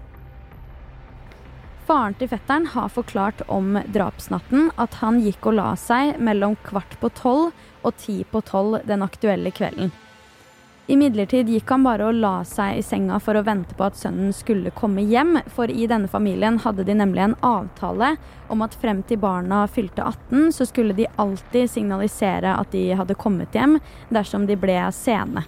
Faren 1.91 2.15
til 2.15 2.31
fetteren 2.31 2.69
har 2.71 2.93
forklart 2.95 3.43
om 3.51 3.75
drapsnatten 3.91 4.71
at 4.79 4.95
han 5.01 5.19
gikk 5.25 5.51
og 5.51 5.59
la 5.59 5.73
seg 5.81 6.21
mellom 6.23 6.55
kvart 6.63 6.95
på 7.03 7.11
tolv 7.19 7.51
og 7.83 7.99
ti 7.99 8.21
på 8.31 8.45
tolv 8.47 8.79
den 8.87 9.03
aktuelle 9.03 9.51
kvelden. 9.51 9.91
Imidlertid 10.91 11.47
gikk 11.47 11.69
han 11.71 11.85
bare 11.87 12.09
og 12.11 12.17
la 12.19 12.41
seg 12.43 12.81
i 12.81 12.83
senga 12.83 13.21
for 13.23 13.39
å 13.39 13.45
vente 13.47 13.77
på 13.79 13.85
at 13.87 13.99
sønnen 14.01 14.33
skulle 14.35 14.73
komme 14.75 15.05
hjem, 15.07 15.37
for 15.55 15.71
i 15.71 15.87
denne 15.87 16.11
familien 16.11 16.59
hadde 16.65 16.83
de 16.89 16.97
nemlig 16.99 17.23
en 17.29 17.37
avtale 17.47 18.17
om 18.51 18.65
at 18.67 18.75
frem 18.75 19.05
til 19.07 19.21
barna 19.23 19.61
fylte 19.71 20.03
18, 20.03 20.51
så 20.57 20.67
skulle 20.67 20.97
de 20.99 21.07
alltid 21.15 21.71
signalisere 21.71 22.57
at 22.59 22.75
de 22.75 22.89
hadde 22.99 23.15
kommet 23.15 23.55
hjem 23.55 23.79
dersom 24.11 24.51
de 24.51 24.59
ble 24.59 24.81
sene. 24.97 25.47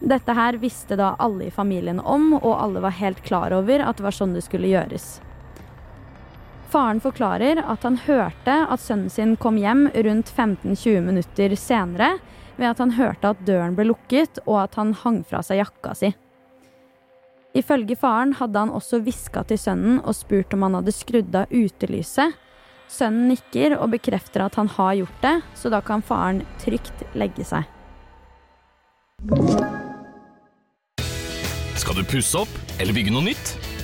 Dette 0.00 0.32
her 0.32 0.56
visste 0.62 0.96
da 0.96 1.12
alle 1.20 1.50
i 1.50 1.52
familien 1.52 2.00
om, 2.00 2.30
og 2.40 2.52
alle 2.56 2.80
var 2.80 2.96
helt 3.04 3.20
klar 3.28 3.52
over 3.52 3.84
at 3.84 4.00
det 4.00 4.08
var 4.08 4.16
sånn 4.16 4.32
det 4.32 4.48
skulle 4.48 4.72
gjøres. 4.72 5.18
Faren 6.68 6.98
forklarer 7.00 7.62
at 7.64 7.84
han 7.86 7.96
hørte 8.04 8.54
at 8.68 8.82
sønnen 8.82 9.08
sin 9.08 9.36
kom 9.40 9.56
hjem 9.56 9.86
rundt 10.04 10.28
15-20 10.28 11.00
minutter 11.06 11.54
senere, 11.56 12.18
ved 12.58 12.68
at 12.68 12.82
han 12.82 12.92
hørte 12.98 13.30
at 13.32 13.44
døren 13.48 13.76
ble 13.78 13.86
lukket, 13.88 14.42
og 14.44 14.66
at 14.66 14.76
han 14.76 14.92
hang 15.04 15.22
fra 15.24 15.40
seg 15.46 15.62
jakka 15.62 15.94
si. 15.96 16.10
Ifølge 17.56 17.96
faren 17.96 18.34
hadde 18.36 18.60
han 18.60 18.74
også 18.74 19.00
hviska 19.00 19.46
til 19.48 19.58
sønnen 19.58 20.02
og 20.02 20.12
spurt 20.18 20.52
om 20.52 20.66
han 20.66 20.76
hadde 20.76 20.92
skrudd 20.92 21.38
av 21.40 21.48
utelyset. 21.48 22.36
Sønnen 22.88 23.32
nikker 23.32 23.78
og 23.78 23.88
bekrefter 23.96 24.44
at 24.44 24.58
han 24.60 24.68
har 24.76 24.92
gjort 25.00 25.24
det, 25.24 25.34
så 25.56 25.72
da 25.72 25.80
kan 25.84 26.04
faren 26.04 26.44
trygt 26.60 27.06
legge 27.16 27.48
seg. 27.48 27.64
Skal 31.80 31.96
du 31.96 32.04
pusse 32.04 32.44
opp 32.44 32.76
eller 32.76 32.92
bygge 32.92 33.16
noe 33.16 33.30
nytt? 33.30 33.56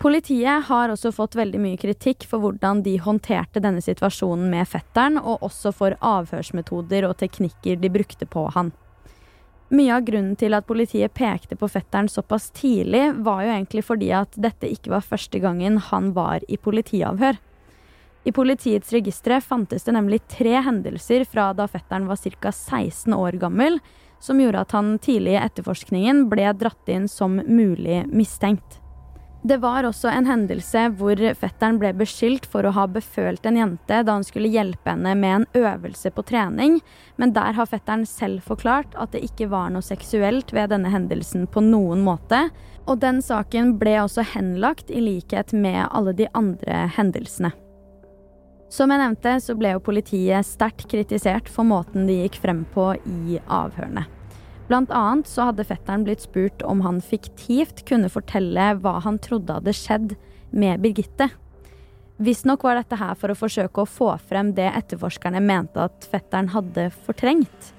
Politiet 0.00 0.64
har 0.64 0.88
også 0.88 1.10
fått 1.12 1.34
veldig 1.36 1.58
mye 1.60 1.76
kritikk 1.76 2.24
for 2.28 2.40
hvordan 2.40 2.78
de 2.86 2.94
håndterte 3.04 3.60
denne 3.60 3.82
situasjonen 3.84 4.46
med 4.48 4.64
fetteren, 4.70 5.18
og 5.20 5.44
også 5.44 5.74
for 5.76 5.96
avhørsmetoder 6.00 7.04
og 7.04 7.18
teknikker 7.20 7.76
de 7.82 7.90
brukte 7.92 8.24
på 8.24 8.46
han. 8.54 8.72
Mye 9.68 9.92
av 9.98 10.06
grunnen 10.08 10.38
til 10.40 10.56
at 10.56 10.64
politiet 10.66 11.12
pekte 11.12 11.60
på 11.60 11.68
fetteren 11.68 12.08
såpass 12.08 12.48
tidlig, 12.56 13.10
var 13.20 13.44
jo 13.44 13.52
egentlig 13.52 13.84
fordi 13.90 14.08
at 14.16 14.40
dette 14.40 14.72
ikke 14.72 14.96
var 14.96 15.04
første 15.04 15.38
gangen 15.38 15.76
han 15.90 16.10
var 16.16 16.48
i 16.48 16.56
politiavhør. 16.56 17.36
I 18.24 18.32
politiets 18.32 18.96
registre 18.96 19.42
fantes 19.44 19.84
det 19.84 19.98
nemlig 20.00 20.24
tre 20.32 20.62
hendelser 20.64 21.28
fra 21.28 21.52
da 21.52 21.68
fetteren 21.68 22.08
var 22.08 22.16
ca. 22.16 22.48
16 22.48 23.12
år 23.20 23.36
gammel, 23.36 23.76
som 24.20 24.40
gjorde 24.40 24.64
at 24.64 24.72
han 24.72 24.94
tidlig 24.96 25.36
i 25.36 25.42
etterforskningen 25.44 26.30
ble 26.32 26.48
dratt 26.56 26.88
inn 26.88 27.04
som 27.08 27.36
mulig 27.36 28.06
mistenkt. 28.08 28.79
Det 29.42 29.56
var 29.56 29.86
også 29.88 30.10
en 30.12 30.26
hendelse 30.28 30.82
hvor 31.00 31.16
fetteren 31.16 31.78
ble 31.80 31.94
beskyldt 31.96 32.44
for 32.52 32.66
å 32.66 32.74
ha 32.76 32.82
befølt 32.92 33.46
en 33.48 33.56
jente 33.56 34.02
da 34.04 34.16
han 34.18 34.26
skulle 34.26 34.50
hjelpe 34.52 34.92
henne 34.92 35.14
med 35.16 35.32
en 35.32 35.46
øvelse 35.62 36.12
på 36.12 36.24
trening, 36.28 36.76
men 37.16 37.32
der 37.32 37.56
har 37.56 37.70
fetteren 37.70 38.04
selv 38.08 38.44
forklart 38.44 38.92
at 39.00 39.14
det 39.14 39.24
ikke 39.24 39.48
var 39.48 39.72
noe 39.72 39.86
seksuelt 39.86 40.52
ved 40.52 40.74
denne 40.74 40.92
hendelsen 40.92 41.48
på 41.48 41.64
noen 41.64 42.04
måte, 42.04 42.50
og 42.84 43.00
den 43.00 43.24
saken 43.24 43.78
ble 43.80 43.96
også 44.02 44.26
henlagt 44.34 44.92
i 44.92 45.00
likhet 45.00 45.56
med 45.56 45.86
alle 45.88 46.12
de 46.20 46.28
andre 46.36 46.84
hendelsene. 46.98 47.54
Som 48.70 48.92
jeg 48.92 49.00
nevnte, 49.00 49.38
så 49.42 49.56
ble 49.58 49.72
jo 49.72 49.82
politiet 49.82 50.46
sterkt 50.46 50.84
kritisert 50.92 51.48
for 51.50 51.66
måten 51.66 52.04
de 52.06 52.20
gikk 52.20 52.42
frem 52.44 52.66
på 52.76 52.92
i 53.08 53.40
avhørene. 53.48 54.04
Blant 54.70 54.92
annet 54.94 55.26
så 55.26 55.48
hadde 55.48 55.64
fetteren 55.66 56.04
blitt 56.06 56.22
spurt 56.22 56.62
om 56.62 56.84
han 56.84 57.00
fiktivt 57.02 57.82
kunne 57.88 58.06
fortelle 58.12 58.68
hva 58.78 59.00
han 59.02 59.16
trodde 59.18 59.56
hadde 59.56 59.72
skjedd 59.74 60.12
med 60.54 60.84
Birgitte. 60.84 61.26
Visstnok 62.22 62.62
var 62.62 62.78
dette 62.78 62.98
her 63.00 63.16
for 63.18 63.32
å 63.32 63.38
forsøke 63.40 63.82
å 63.82 63.88
få 63.90 64.12
frem 64.30 64.52
det 64.54 64.68
etterforskerne 64.68 65.42
mente 65.42 65.82
at 65.88 66.06
fetteren 66.12 66.52
hadde 66.54 66.84
fortrengt. 67.02 67.72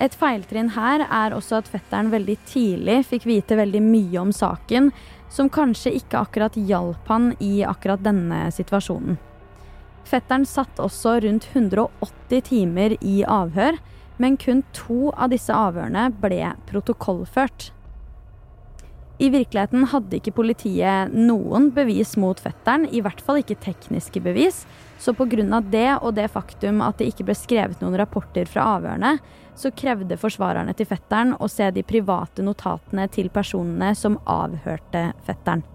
Et 0.00 0.16
feiltrinn 0.16 0.72
her 0.78 1.04
er 1.04 1.36
også 1.36 1.58
at 1.58 1.68
fetteren 1.68 2.08
veldig 2.14 2.38
tidlig 2.48 3.02
fikk 3.10 3.28
vite 3.28 3.58
veldig 3.60 3.84
mye 3.84 4.22
om 4.22 4.32
saken, 4.32 4.88
som 5.28 5.52
kanskje 5.52 5.92
ikke 5.98 6.22
akkurat 6.22 6.56
hjalp 6.56 7.12
han 7.12 7.34
i 7.44 7.66
akkurat 7.68 8.00
denne 8.00 8.46
situasjonen. 8.56 9.20
Fetteren 10.08 10.48
satt 10.48 10.80
også 10.80 11.18
rundt 11.26 11.50
180 11.52 12.46
timer 12.48 12.96
i 13.04 13.20
avhør, 13.28 13.76
men 14.18 14.36
kun 14.36 14.62
to 14.76 15.10
av 15.14 15.32
disse 15.32 15.54
avhørene 15.54 16.08
ble 16.20 16.52
protokollført. 16.68 17.70
I 19.18 19.32
virkeligheten 19.34 19.88
hadde 19.90 20.20
ikke 20.20 20.36
politiet 20.36 21.14
noen 21.14 21.72
bevis 21.74 22.14
mot 22.20 22.38
fetteren, 22.38 22.86
i 22.94 23.00
hvert 23.02 23.22
fall 23.24 23.40
ikke 23.40 23.58
tekniske 23.64 24.22
bevis, 24.22 24.62
så 24.98 25.14
pga. 25.14 25.60
det 25.60 25.98
og 26.02 26.14
det 26.14 26.28
faktum 26.30 26.80
at 26.82 26.98
det 26.98 27.10
ikke 27.10 27.26
ble 27.26 27.34
skrevet 27.34 27.80
noen 27.82 27.98
rapporter 27.98 28.46
fra 28.46 28.76
avhørene, 28.76 29.18
så 29.58 29.74
krevde 29.74 30.16
forsvarerne 30.16 30.74
til 30.78 30.86
fetteren 30.86 31.34
å 31.34 31.48
se 31.50 31.66
de 31.74 31.82
private 31.82 32.42
notatene 32.46 33.08
til 33.10 33.28
personene 33.28 33.90
som 33.98 34.20
avhørte 34.22 35.10
fetteren. 35.26 35.66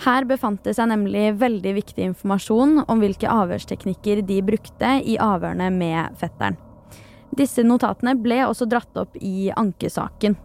Her 0.00 0.24
befant 0.24 0.62
det 0.64 0.76
seg 0.78 0.88
nemlig 0.88 1.34
veldig 1.40 1.74
viktig 1.76 2.04
informasjon 2.12 2.84
om 2.88 3.02
hvilke 3.02 3.28
avhørsteknikker 3.28 4.22
de 4.24 4.38
brukte 4.44 4.94
i 5.04 5.18
avhørene 5.20 5.68
med 5.74 6.16
fetteren. 6.20 6.56
Disse 7.36 7.62
notatene 7.62 8.16
ble 8.18 8.40
også 8.46 8.66
dratt 8.70 8.96
opp 8.98 9.18
i 9.20 9.50
ankesaken. 9.52 10.38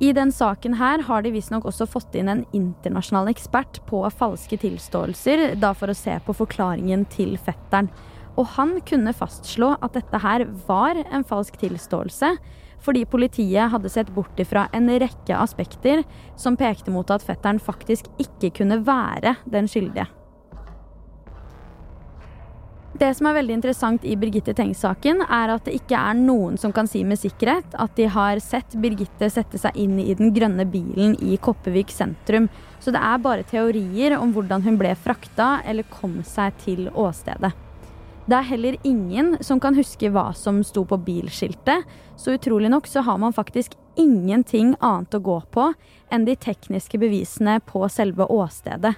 I 0.00 0.14
den 0.16 0.32
saken 0.32 0.78
her 0.80 1.02
har 1.04 1.22
de 1.22 1.32
visstnok 1.34 1.66
også 1.68 1.84
fått 1.92 2.16
inn 2.16 2.30
en 2.32 2.46
internasjonal 2.56 3.28
ekspert 3.28 3.82
på 3.86 4.00
falske 4.16 4.56
tilståelser, 4.62 5.58
da 5.60 5.74
for 5.76 5.92
å 5.92 5.96
se 5.96 6.16
på 6.24 6.34
forklaringen 6.38 7.04
til 7.12 7.36
fetteren. 7.36 7.90
Og 8.40 8.46
han 8.56 8.78
kunne 8.88 9.12
fastslå 9.12 9.74
at 9.84 9.98
dette 9.98 10.20
her 10.22 10.46
var 10.68 10.96
en 11.02 11.26
falsk 11.28 11.58
tilståelse, 11.60 12.32
fordi 12.80 13.02
politiet 13.12 13.68
hadde 13.74 13.90
sett 13.92 14.08
bort 14.14 14.38
ifra 14.40 14.64
en 14.72 14.88
rekke 14.88 15.36
aspekter 15.36 16.00
som 16.40 16.56
pekte 16.56 16.94
mot 16.94 17.10
at 17.12 17.24
fetteren 17.26 17.60
faktisk 17.60 18.08
ikke 18.22 18.54
kunne 18.62 18.80
være 18.86 19.36
den 19.44 19.68
skyldige. 19.68 20.08
Det 23.00 23.12
som 23.16 23.30
er 23.30 23.36
veldig 23.38 23.54
interessant 23.54 24.02
i 24.04 24.16
Birgitte 24.18 24.52
Tengs-saken, 24.56 25.22
er 25.24 25.52
at 25.54 25.64
det 25.64 25.76
ikke 25.78 25.96
er 25.96 26.18
noen 26.18 26.58
som 26.60 26.72
kan 26.74 26.88
si 26.90 27.00
med 27.06 27.20
sikkerhet 27.20 27.76
at 27.80 27.94
de 27.96 28.08
har 28.12 28.40
sett 28.44 28.76
Birgitte 28.82 29.30
sette 29.32 29.60
seg 29.60 29.78
inn 29.80 29.94
i 30.02 30.16
den 30.18 30.34
grønne 30.36 30.66
bilen 30.68 31.14
i 31.24 31.38
Kopervik 31.40 31.94
sentrum. 31.94 32.50
Så 32.80 32.92
det 32.92 33.00
er 33.00 33.24
bare 33.24 33.46
teorier 33.48 34.18
om 34.18 34.34
hvordan 34.36 34.66
hun 34.66 34.76
ble 34.80 34.92
frakta 35.00 35.58
eller 35.64 35.88
kom 35.92 36.20
seg 36.28 36.56
til 36.64 36.88
åstedet. 36.92 37.54
Det 38.28 38.36
er 38.36 38.48
heller 38.52 38.76
ingen 38.86 39.36
som 39.44 39.60
kan 39.60 39.74
huske 39.74 40.10
hva 40.12 40.30
som 40.36 40.60
sto 40.66 40.84
på 40.86 40.98
bilskiltet, 41.06 41.86
så 42.16 42.36
utrolig 42.36 42.70
nok 42.70 42.86
så 42.86 43.02
har 43.06 43.18
man 43.18 43.32
faktisk 43.32 43.76
ingenting 43.98 44.74
annet 44.80 45.16
å 45.16 45.22
gå 45.24 45.38
på 45.50 45.70
enn 46.12 46.26
de 46.28 46.36
tekniske 46.36 47.00
bevisene 47.00 47.58
på 47.66 47.86
selve 47.90 48.28
åstedet. 48.30 48.94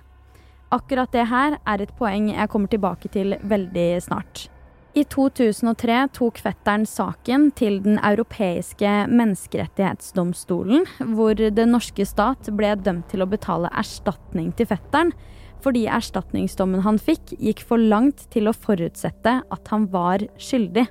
Akkurat 0.72 1.12
det 1.12 1.28
her 1.28 1.58
er 1.68 1.84
et 1.84 1.92
poeng 1.98 2.30
jeg 2.32 2.50
kommer 2.50 2.72
tilbake 2.72 3.10
til 3.12 3.36
veldig 3.44 3.88
snart. 4.04 4.48
I 4.92 5.06
2003 5.08 5.98
tok 6.12 6.40
fetteren 6.44 6.82
saken 6.84 7.46
til 7.56 7.78
Den 7.84 7.96
europeiske 8.04 8.90
menneskerettighetsdomstolen, 9.08 10.84
hvor 11.16 11.32
den 11.40 11.72
norske 11.72 12.04
stat 12.04 12.50
ble 12.52 12.74
dømt 12.76 13.08
til 13.08 13.24
å 13.24 13.28
betale 13.30 13.72
erstatning 13.72 14.50
til 14.56 14.68
fetteren, 14.68 15.14
fordi 15.62 15.86
erstatningsdommen 15.90 16.82
han 16.86 16.98
fikk, 17.00 17.36
gikk 17.38 17.62
for 17.66 17.80
langt 17.80 18.26
til 18.34 18.50
å 18.50 18.56
forutsette 18.56 19.38
at 19.42 19.72
han 19.72 19.86
var 19.92 20.24
skyldig. 20.40 20.88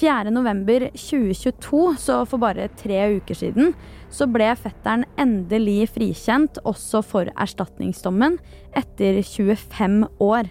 4.11.2022, 0.00 1.80
så 2.00 2.22
for 2.28 2.40
bare 2.40 2.70
tre 2.80 3.02
uker 3.18 3.36
siden, 3.36 3.74
så 4.08 4.24
ble 4.30 4.48
fetteren 4.56 5.04
endelig 5.20 5.90
frikjent 5.92 6.56
også 6.64 7.02
for 7.04 7.28
erstatningsdommen 7.36 8.38
etter 8.76 9.20
25 9.20 10.06
år. 10.24 10.48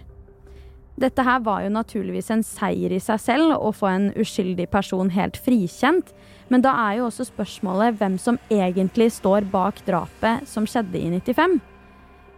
Dette 1.00 1.24
her 1.24 1.40
var 1.42 1.64
jo 1.64 1.72
naturligvis 1.72 2.28
en 2.34 2.42
seier 2.44 2.92
i 2.92 3.00
seg 3.00 3.22
selv 3.22 3.56
å 3.56 3.72
få 3.72 3.88
en 3.88 4.10
uskyldig 4.20 4.68
person 4.70 5.10
helt 5.14 5.38
frikjent, 5.40 6.12
men 6.52 6.62
da 6.62 6.74
er 6.90 6.98
jo 6.98 7.08
også 7.08 7.30
spørsmålet 7.30 7.96
hvem 7.98 8.18
som 8.20 8.38
egentlig 8.52 9.08
står 9.16 9.48
bak 9.50 9.80
drapet 9.86 10.46
som 10.50 10.68
skjedde 10.68 11.00
i 11.00 11.08
95. 11.16 11.60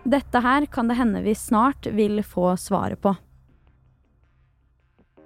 Dette 0.02 0.40
her 0.42 0.66
kan 0.66 0.88
det 0.90 0.98
hende 0.98 1.22
vi 1.22 1.34
snart 1.34 1.86
vil 1.86 2.22
få 2.26 2.56
svaret 2.58 3.00
på. 3.02 3.14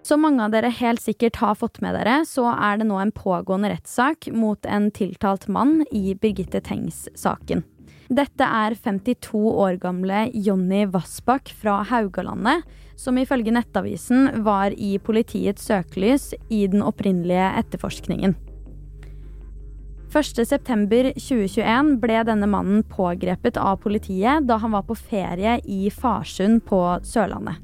Som 0.07 0.23
mange 0.23 0.45
av 0.45 0.53
dere 0.53 0.69
helt 0.71 1.03
sikkert 1.03 1.41
har 1.41 1.57
fått 1.59 1.81
med 1.83 1.97
dere, 1.97 2.21
så 2.29 2.45
er 2.53 2.79
det 2.79 2.87
nå 2.87 2.99
en 3.03 3.11
pågående 3.11 3.73
rettssak 3.73 4.29
mot 4.31 4.69
en 4.71 4.93
tiltalt 4.95 5.49
mann 5.51 5.81
i 5.91 6.15
Birgitte 6.15 6.61
Tengs-saken. 6.63 7.65
Dette 8.07 8.47
er 8.47 8.77
52 8.79 9.41
år 9.51 9.81
gamle 9.83 10.29
Jonny 10.31 10.85
Vassbakk 10.93 11.51
fra 11.51 11.81
Haugalandet, 11.91 12.63
som 12.95 13.19
ifølge 13.19 13.51
Nettavisen 13.51 14.45
var 14.47 14.77
i 14.79 14.95
politiets 15.03 15.67
søkelys 15.67 16.31
i 16.47 16.69
den 16.71 16.87
opprinnelige 16.87 17.49
etterforskningen. 17.65 18.37
1.9.2021 20.13 21.97
ble 22.01 22.21
denne 22.29 22.47
mannen 22.49 22.85
pågrepet 22.87 23.59
av 23.61 23.81
politiet 23.83 24.47
da 24.47 24.61
han 24.63 24.75
var 24.77 24.87
på 24.87 24.95
ferie 24.99 25.59
i 25.65 25.91
Farsund 25.91 26.63
på 26.69 26.81
Sørlandet. 27.05 27.59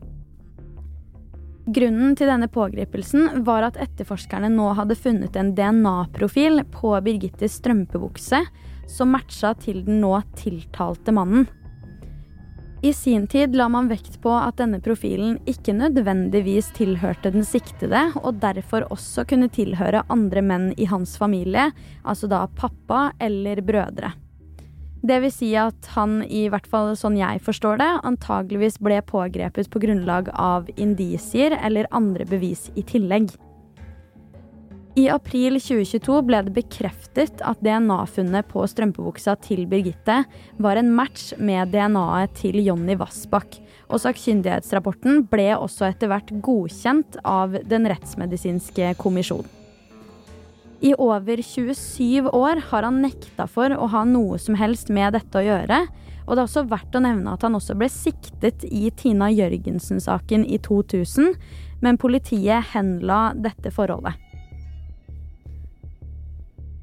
Grunnen 1.63 2.17
til 2.19 2.27
denne 2.27 2.49
pågripelsen 2.51 3.45
var 3.47 3.63
at 3.69 3.79
etterforskerne 3.81 4.51
nå 4.51 4.73
hadde 4.75 4.99
funnet 4.99 5.37
en 5.39 5.53
DNA-profil 5.55 6.65
på 6.75 6.97
Birgittes 7.07 7.61
strømpebukse 7.61 8.43
som 8.91 9.15
matcha 9.15 9.55
til 9.63 9.85
den 9.87 10.01
nå 10.03 10.17
tiltalte 10.35 11.15
mannen. 11.15 11.47
I 12.83 12.93
sin 12.93 13.27
tid 13.31 13.55
la 13.55 13.69
man 13.71 13.87
vekt 13.87 14.17
på 14.25 14.31
at 14.35 14.57
denne 14.59 14.81
profilen 14.83 15.37
ikke 15.47 15.71
nødvendigvis 15.77 16.73
tilhørte 16.75 17.31
den 17.31 17.45
siktede, 17.47 18.09
og 18.19 18.41
derfor 18.43 18.89
også 18.91 19.23
kunne 19.31 19.47
tilhøre 19.55 20.01
andre 20.11 20.43
menn 20.43 20.73
i 20.75 20.89
hans 20.91 21.15
familie, 21.21 21.69
altså 22.03 22.27
da 22.27 22.49
pappa 22.59 23.13
eller 23.23 23.63
brødre. 23.63 24.11
Det 25.07 25.21
vil 25.23 25.35
si 25.35 25.53
at 25.59 25.93
han, 25.95 26.25
i 26.27 26.49
hvert 26.51 26.67
fall 26.67 26.97
sånn 26.99 27.21
jeg 27.21 27.39
forstår 27.47 27.79
det, 27.79 27.91
antageligvis 28.07 28.81
ble 28.83 28.99
pågrepet 29.07 29.71
på 29.71 29.83
grunnlag 29.87 30.33
av 30.35 30.67
indisier 30.75 31.55
eller 31.63 31.87
andre 31.95 32.27
bevis 32.27 32.67
i 32.75 32.83
tillegg. 32.83 33.31
I 34.93 35.07
april 35.09 35.55
2022 35.57 36.19
ble 36.29 36.39
det 36.45 36.53
bekreftet 36.53 37.41
at 37.49 37.61
DNA-funnet 37.65 38.45
på 38.51 38.61
strømpebuksa 38.69 39.39
til 39.41 39.63
Birgitte 39.65 40.19
var 40.61 40.77
en 40.77 40.91
match 40.93 41.31
med 41.41 41.71
DNA-et 41.73 42.35
til 42.37 42.59
Jonny 42.61 42.99
Vassbakk, 43.01 43.57
og 43.89 44.03
sakkyndighetsrapporten 44.03 45.23
ble 45.33 45.47
også 45.57 45.87
etter 45.89 46.13
hvert 46.13 46.29
godkjent 46.45 47.17
av 47.25 47.57
Den 47.65 47.89
rettsmedisinske 47.89 48.91
kommisjon. 49.01 49.49
I 50.85 50.93
over 51.01 51.41
27 51.41 52.29
år 52.29 52.61
har 52.69 52.85
han 52.85 53.01
nekta 53.01 53.47
for 53.49 53.73
å 53.73 53.89
ha 53.95 54.03
noe 54.05 54.37
som 54.43 54.59
helst 54.61 54.93
med 54.93 55.15
dette 55.17 55.41
å 55.41 55.47
gjøre. 55.47 55.79
Og 56.27 56.35
det 56.35 56.43
er 56.43 56.45
også 56.45 56.67
verdt 56.69 56.99
å 56.99 57.03
nevne 57.07 57.33
at 57.33 57.47
han 57.47 57.57
også 57.57 57.79
ble 57.79 57.89
siktet 57.89 58.67
i 58.69 58.91
Tina 58.99 59.31
Jørgensen-saken 59.33 60.45
i 60.45 60.61
2000, 60.61 61.33
men 61.81 62.01
politiet 62.03 62.75
henla 62.75 63.31
dette 63.39 63.73
forholdet. 63.73 64.21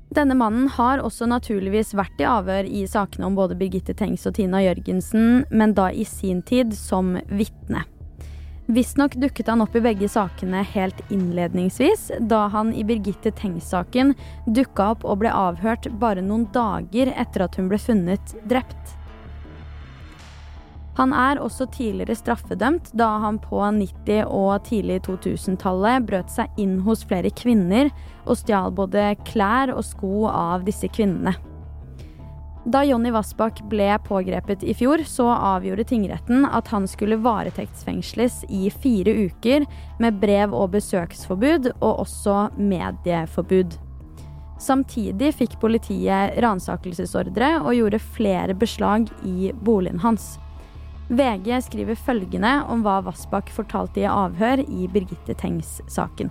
Denne 0.10 0.34
mannen 0.34 0.66
har 0.74 1.04
også 1.06 1.28
naturligvis 1.30 1.94
vært 1.94 2.22
i 2.22 2.26
avhør 2.26 2.66
i 2.66 2.82
sakene 2.90 3.28
om 3.28 3.36
både 3.38 3.58
Birgitte 3.60 3.94
Tengs 3.94 4.26
og 4.26 4.34
Tina 4.40 4.64
Jørgensen, 4.64 5.44
men 5.54 5.76
da 5.78 5.92
i 5.94 6.06
sin 6.08 6.42
tid 6.42 6.74
som 6.74 7.14
vitne. 7.30 7.84
Visstnok 8.70 9.16
dukket 9.22 9.48
han 9.50 9.62
opp 9.64 9.76
i 9.78 9.82
begge 9.82 10.10
sakene 10.10 10.64
helt 10.74 11.00
innledningsvis, 11.14 12.10
da 12.30 12.48
han 12.54 12.74
i 12.74 12.84
Birgitte 12.86 13.32
Tengs-saken 13.38 14.16
dukka 14.46 14.92
opp 14.96 15.06
og 15.06 15.22
ble 15.24 15.34
avhørt 15.34 15.88
bare 16.02 16.26
noen 16.26 16.46
dager 16.54 17.14
etter 17.14 17.46
at 17.46 17.58
hun 17.58 17.70
ble 17.70 17.82
funnet 17.82 18.34
drept. 18.50 18.99
Han 21.00 21.14
er 21.16 21.40
også 21.40 21.64
tidligere 21.72 22.18
straffedømt, 22.20 22.90
da 22.92 23.08
han 23.24 23.38
på 23.40 23.62
90- 23.64 24.26
og 24.28 24.66
tidlig 24.68 24.98
2000-tallet 25.06 26.04
brøt 26.10 26.34
seg 26.34 26.60
inn 26.60 26.82
hos 26.84 27.06
flere 27.08 27.32
kvinner 27.32 27.88
og 28.26 28.36
stjal 28.42 28.74
både 28.76 29.14
klær 29.30 29.72
og 29.72 29.86
sko 29.88 30.28
av 30.28 30.66
disse 30.68 30.90
kvinnene. 30.92 31.38
Da 32.70 32.82
Jonny 32.84 33.14
Vassbakk 33.16 33.62
ble 33.72 33.88
pågrepet 34.04 34.66
i 34.68 34.76
fjor, 34.76 35.06
så 35.08 35.30
avgjorde 35.32 35.88
tingretten 35.88 36.44
at 36.44 36.68
han 36.74 36.84
skulle 36.92 37.18
varetektsfengsles 37.24 38.44
i 38.52 38.68
fire 38.70 39.16
uker 39.30 39.64
med 40.04 40.20
brev- 40.20 40.54
og 40.54 40.76
besøksforbud 40.76 41.72
og 41.80 42.04
også 42.04 42.50
medieforbud. 42.60 43.80
Samtidig 44.60 45.32
fikk 45.40 45.56
politiet 45.64 46.36
ransakelsesordre 46.44 47.56
og 47.64 47.72
gjorde 47.80 48.04
flere 48.04 48.60
beslag 48.60 49.08
i 49.24 49.56
boligen 49.64 50.04
hans. 50.04 50.36
VG 51.10 51.56
skriver 51.66 51.98
følgende 51.98 52.52
om 52.70 52.84
hva 52.86 53.00
Vassbakk 53.02 53.50
fortalte 53.50 54.04
i 54.04 54.10
avhør 54.10 54.62
i 54.62 54.86
Birgitte 54.94 55.34
Tengs-saken. 55.34 56.30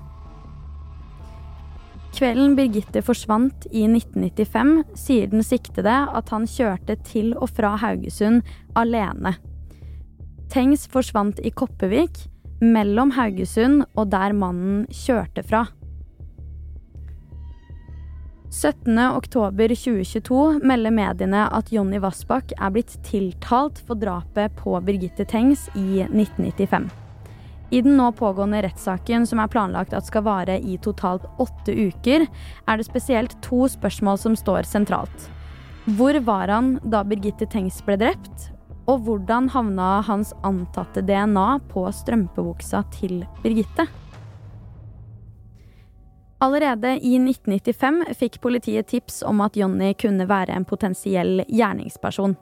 Kvelden 2.14 2.55
Birgitte 2.59 3.03
forsvant 3.05 3.67
i 3.71 3.85
1995, 3.91 4.71
sier 4.99 5.29
den 5.31 5.45
siktede 5.47 5.93
at 5.93 6.31
han 6.35 6.47
kjørte 6.51 6.97
til 7.07 7.35
og 7.37 7.51
fra 7.51 7.75
Haugesund 7.83 8.47
alene. 8.79 9.35
Tengs 10.49 10.87
forsvant 10.91 11.43
i 11.45 11.53
Koppevik, 11.53 12.23
mellom 12.62 13.12
Haugesund 13.19 13.85
og 13.95 14.09
der 14.14 14.35
mannen 14.35 14.87
kjørte 14.95 15.45
fra. 15.47 15.67
17.10.2022 18.50 20.64
melder 20.64 20.90
mediene 20.90 21.48
at 21.52 21.72
Jonny 21.72 21.98
Vassbakk 22.00 22.52
er 22.56 22.70
blitt 22.72 22.94
tiltalt 23.04 23.78
for 23.84 24.00
drapet 24.00 24.54
på 24.56 24.80
Birgitte 24.87 25.26
Tengs 25.28 25.66
i 25.76 26.06
1995. 26.06 26.88
I 27.68 27.82
den 27.84 27.98
nå 28.00 28.06
pågående 28.16 28.62
rettssaken, 28.64 29.26
som 29.28 29.42
er 29.42 29.50
planlagt 29.52 29.92
at 29.92 30.08
skal 30.08 30.24
vare 30.24 30.56
i 30.56 30.78
totalt 30.80 31.26
åtte 31.37 31.74
uker, 31.76 32.24
er 32.64 32.80
det 32.80 32.88
spesielt 32.88 33.37
to 33.44 33.68
spørsmål 33.68 34.16
som 34.22 34.38
står 34.40 34.64
sentralt. 34.64 35.28
Hvor 35.98 36.16
var 36.24 36.48
han 36.48 36.78
da 36.88 37.04
Birgitte 37.04 37.44
Tengs 37.52 37.84
ble 37.84 38.00
drept? 38.00 38.48
Og 38.88 39.04
hvordan 39.04 39.52
havna 39.52 40.00
hans 40.08 40.32
antatte 40.48 41.04
DNA 41.04 41.61
på 41.68 41.84
strømpebuksa 41.92 42.87
til 42.96 43.26
Birgitte? 43.44 43.84
Allerede 46.40 46.88
i 47.03 47.16
1995 47.18 48.05
fikk 48.14 48.40
politiet 48.40 48.87
tips 48.87 49.22
om 49.27 49.40
at 49.42 49.57
Jonny 49.59 49.90
kunne 49.98 50.27
være 50.31 50.55
en 50.55 50.66
potensiell 50.68 51.42
gjerningsperson. 51.48 52.37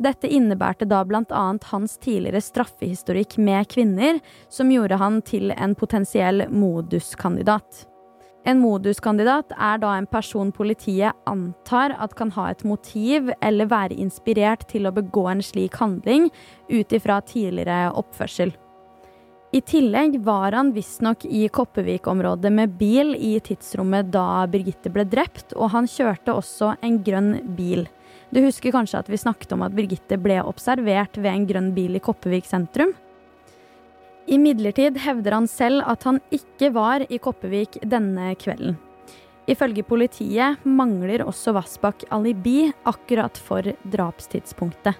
Dette 0.00 0.30
innebærte 0.30 0.86
da 0.88 1.02
bl.a. 1.04 1.42
hans 1.72 1.98
tidligere 2.00 2.40
straffehistorikk 2.40 3.36
med 3.42 3.68
kvinner, 3.68 4.20
som 4.48 4.70
gjorde 4.72 4.96
han 5.02 5.18
til 5.26 5.50
en 5.50 5.74
potensiell 5.74 6.46
moduskandidat. 6.48 7.84
En 8.48 8.62
moduskandidat 8.62 9.52
er 9.58 9.82
da 9.82 9.96
en 9.98 10.08
person 10.08 10.54
politiet 10.56 11.12
antar 11.28 11.92
at 12.00 12.14
kan 12.16 12.30
ha 12.38 12.46
et 12.48 12.64
motiv 12.64 13.28
eller 13.42 13.68
være 13.68 13.98
inspirert 14.00 14.64
til 14.70 14.88
å 14.88 14.94
begå 14.96 15.26
en 15.28 15.44
slik 15.44 15.76
handling 15.82 16.30
ut 16.70 16.96
ifra 16.96 17.20
tidligere 17.20 17.90
oppførsel. 17.98 18.54
I 19.52 19.60
tillegg 19.60 20.20
var 20.22 20.52
han 20.52 20.68
visstnok 20.72 21.24
i 21.24 21.48
Kopervik-området 21.48 22.52
med 22.54 22.76
bil 22.78 23.16
i 23.18 23.32
tidsrommet 23.42 24.12
da 24.14 24.44
Birgitte 24.46 24.92
ble 24.94 25.02
drept, 25.10 25.56
og 25.58 25.72
han 25.72 25.88
kjørte 25.90 26.36
også 26.38 26.76
en 26.86 27.00
grønn 27.02 27.32
bil. 27.56 27.88
Du 28.30 28.38
husker 28.44 28.70
kanskje 28.70 29.00
at 29.02 29.10
vi 29.10 29.18
snakket 29.18 29.50
om 29.56 29.64
at 29.66 29.74
Birgitte 29.74 30.20
ble 30.22 30.38
observert 30.46 31.18
ved 31.18 31.32
en 31.32 31.48
grønn 31.50 31.72
bil 31.74 31.98
i 31.98 32.02
Kopervik 32.04 32.46
sentrum? 32.46 32.94
Imidlertid 34.30 35.00
hevder 35.02 35.40
han 35.40 35.50
selv 35.50 35.82
at 35.82 36.06
han 36.06 36.22
ikke 36.30 36.70
var 36.76 37.02
i 37.10 37.18
Kopervik 37.18 37.80
denne 37.82 38.30
kvelden. 38.38 38.78
Ifølge 39.50 39.82
politiet 39.82 40.62
mangler 40.62 41.26
også 41.26 41.56
Vassbakk 41.58 42.06
alibi 42.14 42.68
akkurat 42.86 43.34
for 43.34 43.66
drapstidspunktet. 43.82 44.94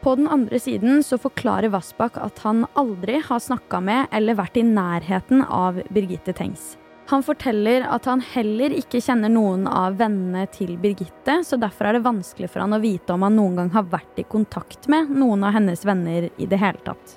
På 0.00 0.14
den 0.14 0.28
andre 0.28 0.58
siden 0.60 1.02
så 1.02 1.18
forklarer 1.18 1.72
Vassbakk 1.72 2.18
at 2.22 2.38
han 2.44 2.66
aldri 2.78 3.20
har 3.24 3.42
snakka 3.42 3.80
med 3.82 4.10
eller 4.14 4.38
vært 4.38 4.58
i 4.60 4.66
nærheten 4.66 5.42
av 5.42 5.80
Birgitte 5.90 6.34
Tengs. 6.36 6.76
Han 7.06 7.22
forteller 7.22 7.84
at 7.86 8.06
han 8.10 8.22
heller 8.32 8.72
ikke 8.74 8.98
kjenner 9.02 9.30
noen 9.30 9.68
av 9.70 9.94
vennene 10.00 10.48
til 10.50 10.72
Birgitte, 10.82 11.38
så 11.46 11.58
derfor 11.58 11.86
er 11.86 11.96
det 11.96 12.06
vanskelig 12.06 12.50
for 12.50 12.64
han 12.64 12.74
å 12.74 12.82
vite 12.82 13.14
om 13.14 13.22
han 13.22 13.38
noen 13.38 13.60
gang 13.60 13.70
har 13.76 13.86
vært 13.92 14.18
i 14.18 14.26
kontakt 14.26 14.88
med 14.90 15.12
noen 15.14 15.46
av 15.46 15.54
hennes 15.54 15.86
venner 15.86 16.26
i 16.34 16.50
det 16.50 16.58
hele 16.58 16.82
tatt. 16.86 17.14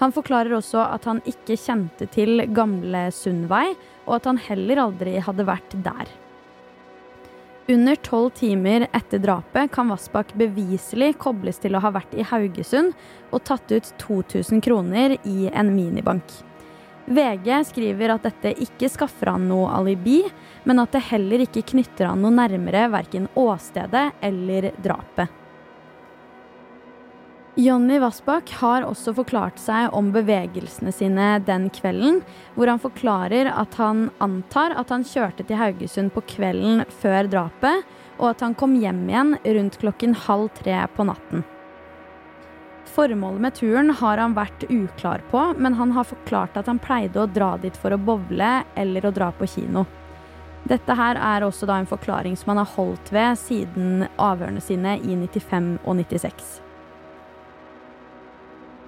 Han 0.00 0.14
forklarer 0.16 0.56
også 0.56 0.80
at 0.80 1.04
han 1.04 1.20
ikke 1.28 1.58
kjente 1.60 2.08
til 2.08 2.40
gamle 2.56 3.10
Sundvei, 3.12 3.74
og 4.08 4.16
at 4.16 4.30
han 4.30 4.40
heller 4.40 4.80
aldri 4.86 5.18
hadde 5.20 5.44
vært 5.44 5.76
der. 5.84 6.08
Under 7.70 7.96
tolv 7.96 8.30
timer 8.30 8.88
etter 8.92 9.18
drapet 9.22 9.70
kan 9.70 9.92
Vassbakk 9.92 10.32
beviselig 10.34 11.12
kobles 11.22 11.60
til 11.62 11.76
å 11.78 11.82
ha 11.84 11.92
vært 11.94 12.16
i 12.18 12.24
Haugesund 12.26 12.96
og 13.30 13.44
tatt 13.46 13.70
ut 13.70 13.90
2000 14.00 14.58
kroner 14.64 15.14
i 15.22 15.46
en 15.52 15.70
minibank. 15.76 16.32
VG 17.06 17.52
skriver 17.68 18.16
at 18.16 18.26
dette 18.26 18.56
ikke 18.66 18.90
skaffer 18.90 19.30
han 19.30 19.46
noe 19.46 19.70
alibi, 19.76 20.18
men 20.66 20.82
at 20.82 20.96
det 20.96 21.04
heller 21.12 21.46
ikke 21.46 21.62
knytter 21.70 22.10
han 22.10 22.18
noe 22.24 22.34
nærmere 22.34 22.88
verken 22.90 23.30
åstedet 23.38 24.08
eller 24.18 24.72
drapet. 24.82 25.39
Jonny 27.58 27.98
Vassbakk 27.98 28.52
har 28.60 28.84
også 28.86 29.10
forklart 29.16 29.58
seg 29.58 29.90
om 29.96 30.12
bevegelsene 30.14 30.92
sine 30.94 31.32
den 31.42 31.66
kvelden, 31.74 32.20
hvor 32.54 32.70
han 32.70 32.78
forklarer 32.78 33.50
at 33.50 33.74
han 33.80 34.04
antar 34.22 34.76
at 34.78 34.92
han 34.94 35.02
kjørte 35.02 35.42
til 35.48 35.58
Haugesund 35.58 36.14
på 36.14 36.22
kvelden 36.30 36.84
før 37.00 37.26
drapet, 37.32 37.82
og 38.20 38.28
at 38.30 38.44
han 38.46 38.54
kom 38.54 38.76
hjem 38.78 39.02
igjen 39.10 39.34
rundt 39.58 39.80
klokken 39.82 40.14
halv 40.28 40.52
tre 40.60 40.78
på 40.94 41.08
natten. 41.10 41.42
Formålet 42.90 43.42
med 43.42 43.58
turen 43.58 43.90
har 43.98 44.22
han 44.22 44.38
vært 44.38 44.68
uklar 44.70 45.26
på, 45.34 45.42
men 45.58 45.74
han 45.74 45.90
har 45.98 46.06
forklart 46.06 46.54
at 46.58 46.70
han 46.70 46.78
pleide 46.78 47.18
å 47.18 47.28
dra 47.30 47.56
dit 47.58 47.74
for 47.74 47.90
å 47.90 47.98
bowle 47.98 48.54
eller 48.78 49.06
å 49.06 49.14
dra 49.14 49.34
på 49.34 49.50
kino. 49.50 49.88
Dette 50.70 50.94
her 50.94 51.18
er 51.18 51.42
også 51.42 51.66
da 51.66 51.80
en 51.80 51.90
forklaring 51.90 52.38
som 52.38 52.54
han 52.54 52.62
har 52.62 52.74
holdt 52.78 53.10
ved 53.14 53.38
siden 53.42 54.06
avhørene 54.22 54.62
sine 54.62 55.00
i 55.02 55.18
95 55.18 55.78
og 55.82 55.96
96. 55.98 56.60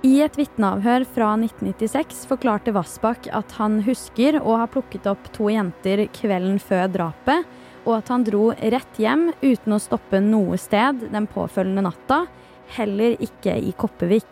I 0.02 0.16
et 0.24 0.34
vitneavhør 0.34 1.04
fra 1.14 1.28
1996 1.38 2.24
forklarte 2.26 2.72
Vassbakk 2.74 3.28
at 3.38 3.52
han 3.60 3.76
husker 3.86 4.40
å 4.40 4.56
ha 4.58 4.64
plukket 4.66 5.04
opp 5.06 5.28
to 5.36 5.46
jenter 5.52 6.08
kvelden 6.16 6.56
før 6.58 6.88
drapet, 6.90 7.44
og 7.86 8.00
at 8.00 8.10
han 8.10 8.24
dro 8.26 8.48
rett 8.50 8.98
hjem 8.98 9.28
uten 9.44 9.76
å 9.76 9.78
stoppe 9.82 10.18
noe 10.18 10.58
sted 10.58 11.04
den 11.12 11.28
påfølgende 11.30 11.84
natta, 11.86 12.24
heller 12.74 13.14
ikke 13.22 13.54
i 13.62 13.70
Koppevik. 13.78 14.26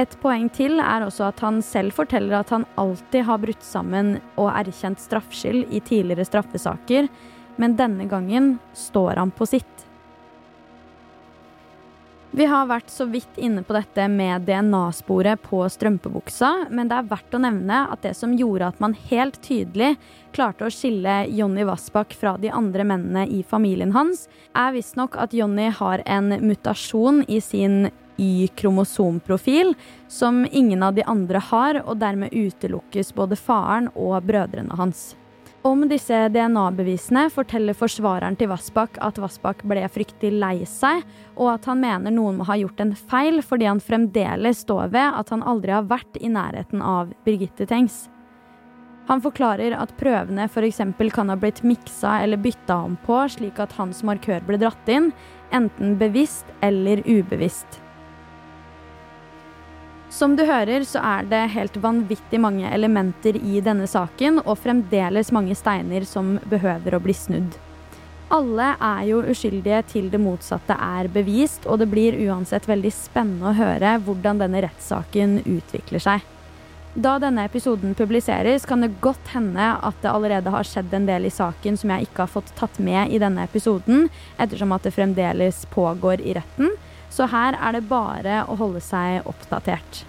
Et 0.00 0.16
poeng 0.22 0.48
til 0.56 0.80
er 0.80 1.04
også 1.04 1.26
at 1.28 1.42
han 1.44 1.60
selv 1.60 1.92
forteller 1.98 2.38
at 2.40 2.54
han 2.54 2.64
alltid 2.80 3.26
har 3.28 3.42
brutt 3.42 3.66
sammen 3.66 4.14
og 4.38 4.48
erkjent 4.54 5.02
straffskyld 5.04 5.68
i 5.68 5.82
tidligere 5.84 6.24
straffesaker, 6.24 7.10
men 7.60 7.76
denne 7.76 8.08
gangen 8.08 8.54
står 8.72 9.20
han 9.20 9.34
på 9.34 9.50
sitt. 9.52 9.87
Vi 12.30 12.44
har 12.44 12.66
vært 12.68 12.90
så 12.92 13.06
vidt 13.08 13.38
inne 13.40 13.62
på 13.64 13.72
dette 13.72 14.04
med 14.12 14.44
DNA-sporet 14.44 15.40
på 15.46 15.62
strømpebuksa, 15.72 16.68
men 16.68 16.90
det 16.90 16.98
er 16.98 17.06
verdt 17.08 17.36
å 17.38 17.40
nevne 17.40 17.78
at 17.88 18.02
det 18.04 18.12
som 18.18 18.34
gjorde 18.36 18.68
at 18.68 18.82
man 18.84 18.96
helt 19.08 19.38
tydelig 19.40 19.94
klarte 20.36 20.66
å 20.66 20.72
skille 20.72 21.22
Jonny 21.32 21.64
Vassbakk 21.64 22.12
fra 22.12 22.34
de 22.36 22.50
andre 22.52 22.84
mennene 22.84 23.24
i 23.32 23.40
familien 23.40 23.94
hans, 23.96 24.26
er 24.52 24.74
visstnok 24.76 25.16
at 25.16 25.32
Jonny 25.32 25.70
har 25.72 26.04
en 26.04 26.34
mutasjon 26.44 27.22
i 27.32 27.40
sin 27.40 27.88
Y-kromosomprofil 28.18 29.72
som 30.12 30.42
ingen 30.50 30.82
av 30.82 30.98
de 30.98 31.06
andre 31.08 31.40
har, 31.48 31.80
og 31.86 31.96
dermed 32.02 32.34
utelukkes 32.34 33.14
både 33.16 33.40
faren 33.40 33.88
og 33.94 34.20
brødrene 34.28 34.76
hans. 34.76 35.14
Om 35.66 35.88
disse 35.90 36.14
DNA-bevisene 36.30 37.24
forteller 37.34 37.74
forsvareren 37.74 38.36
til 38.38 38.46
Vassbakk 38.52 39.00
at 39.02 39.16
Vassbakk 39.18 39.64
ble 39.66 39.82
fryktelig 39.90 40.38
lei 40.38 40.60
seg, 40.70 41.02
og 41.34 41.50
at 41.56 41.66
han 41.66 41.80
mener 41.82 42.14
noen 42.14 42.38
må 42.38 42.46
ha 42.46 42.54
gjort 42.60 42.78
en 42.84 42.94
feil 42.94 43.42
fordi 43.42 43.66
han 43.66 43.82
fremdeles 43.82 44.62
står 44.62 44.92
ved 44.94 45.18
at 45.18 45.32
han 45.34 45.42
aldri 45.42 45.74
har 45.74 45.88
vært 45.90 46.20
i 46.22 46.30
nærheten 46.30 46.84
av 46.84 47.10
Birgitte 47.26 47.66
Tengs. 47.66 48.06
Han 49.08 49.22
forklarer 49.24 49.74
at 49.74 49.96
prøvene 49.98 50.46
f.eks. 50.46 50.82
kan 51.16 51.32
ha 51.32 51.36
blitt 51.40 51.64
miksa 51.66 52.20
eller 52.22 52.38
bytta 52.38 52.76
om 52.86 52.94
på 53.06 53.18
slik 53.32 53.58
at 53.58 53.74
hans 53.80 54.04
markør 54.06 54.44
ble 54.46 54.60
dratt 54.62 54.92
inn, 54.92 55.10
enten 55.50 55.96
bevisst 55.98 56.46
eller 56.62 57.02
ubevisst. 57.08 57.80
Som 60.18 60.32
du 60.34 60.40
hører, 60.42 60.82
så 60.82 60.98
er 60.98 61.26
det 61.30 61.44
helt 61.52 61.76
vanvittig 61.78 62.40
mange 62.42 62.66
elementer 62.74 63.36
i 63.38 63.60
denne 63.62 63.86
saken, 63.86 64.40
og 64.42 64.56
fremdeles 64.58 65.28
mange 65.30 65.54
steiner 65.54 66.02
som 66.08 66.32
behøver 66.50 66.96
å 66.96 67.00
bli 67.04 67.14
snudd. 67.14 67.54
Alle 68.34 68.72
er 68.82 69.04
jo 69.06 69.20
uskyldige 69.30 69.78
til 69.92 70.08
det 70.10 70.18
motsatte 70.18 70.74
er 70.74 71.06
bevist, 71.14 71.68
og 71.70 71.78
det 71.78 71.86
blir 71.92 72.18
uansett 72.26 72.66
veldig 72.66 72.90
spennende 72.96 73.52
å 73.52 73.54
høre 73.60 73.94
hvordan 74.08 74.42
denne 74.42 74.64
rettssaken 74.66 75.38
utvikler 75.44 76.02
seg. 76.02 76.26
Da 76.98 77.14
denne 77.22 77.46
episoden 77.46 77.94
publiseres, 77.94 78.66
kan 78.66 78.82
det 78.82 78.96
godt 79.04 79.30
hende 79.36 79.70
at 79.86 80.02
det 80.02 80.10
allerede 80.10 80.50
har 80.50 80.66
skjedd 80.66 80.98
en 80.98 81.06
del 81.06 81.30
i 81.30 81.32
saken 81.32 81.78
som 81.78 81.94
jeg 81.94 82.08
ikke 82.08 82.24
har 82.24 82.34
fått 82.34 82.50
tatt 82.58 82.82
med 82.82 83.14
i 83.14 83.22
denne 83.22 83.46
episoden, 83.46 84.08
ettersom 84.34 84.74
at 84.74 84.82
det 84.82 84.96
fremdeles 84.98 85.62
pågår 85.70 86.26
i 86.26 86.34
retten. 86.40 86.74
Så 87.10 87.26
her 87.30 87.56
er 87.56 87.74
det 87.76 87.88
bare 87.88 88.44
å 88.48 88.56
holde 88.58 88.82
seg 88.84 89.26
oppdatert. 89.28 90.04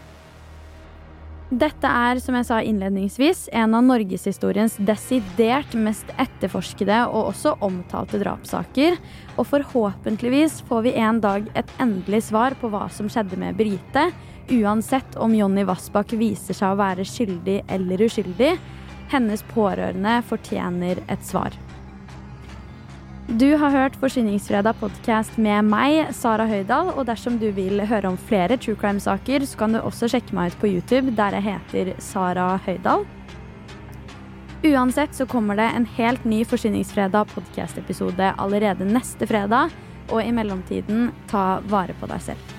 Dette 1.50 1.90
er, 1.90 2.20
som 2.22 2.36
jeg 2.38 2.46
sa 2.46 2.60
innledningsvis, 2.62 3.48
en 3.58 3.74
av 3.74 3.82
norgeshistoriens 3.82 4.76
desidert 4.86 5.74
mest 5.74 6.12
etterforskede 6.22 7.00
og 7.10 7.32
også 7.32 7.56
omtalte 7.66 8.20
drapssaker. 8.22 9.00
Og 9.34 9.48
forhåpentligvis 9.50 10.60
får 10.70 10.84
vi 10.86 10.94
en 11.02 11.22
dag 11.24 11.48
et 11.58 11.72
endelig 11.82 12.28
svar 12.28 12.54
på 12.62 12.70
hva 12.70 12.84
som 12.94 13.10
skjedde 13.10 13.40
med 13.42 13.58
Birgitte, 13.58 14.12
uansett 14.54 15.18
om 15.18 15.34
Jonny 15.34 15.64
Vassbakk 15.66 16.14
viser 16.22 16.58
seg 16.58 16.76
å 16.76 16.78
være 16.84 17.08
skyldig 17.08 17.64
eller 17.66 18.06
uskyldig. 18.06 18.54
Hennes 19.10 19.42
pårørende 19.50 20.20
fortjener 20.30 21.02
et 21.10 21.26
svar. 21.26 21.58
Du 23.38 23.52
har 23.62 23.70
hørt 23.70 23.94
Forsyningsfredag 24.02 24.80
podkast 24.80 25.36
med 25.38 25.68
meg, 25.70 26.08
Sara 26.18 26.48
Høydahl. 26.50 26.88
Og 26.98 27.06
dersom 27.06 27.36
du 27.38 27.52
vil 27.54 27.78
høre 27.86 28.10
om 28.10 28.18
flere 28.18 28.58
true 28.58 28.74
crime-saker, 28.74 29.46
så 29.46 29.60
kan 29.60 29.76
du 29.76 29.78
også 29.84 30.10
sjekke 30.10 30.34
meg 30.34 30.50
ut 30.50 30.58
på 30.58 30.72
YouTube, 30.72 31.14
der 31.14 31.38
jeg 31.38 31.46
heter 31.46 31.92
Sara 32.02 32.56
Høydahl. 32.66 33.06
Uansett 34.66 35.14
så 35.14 35.30
kommer 35.30 35.62
det 35.62 35.70
en 35.78 35.86
helt 36.00 36.26
ny 36.26 36.42
Forsyningsfredag 36.50 37.30
podkast-episode 37.36 38.34
allerede 38.42 38.90
neste 38.90 39.30
fredag. 39.30 39.78
Og 40.10 40.24
i 40.26 40.34
mellomtiden, 40.34 41.12
ta 41.30 41.60
vare 41.70 41.94
på 42.02 42.10
deg 42.10 42.32
selv. 42.32 42.59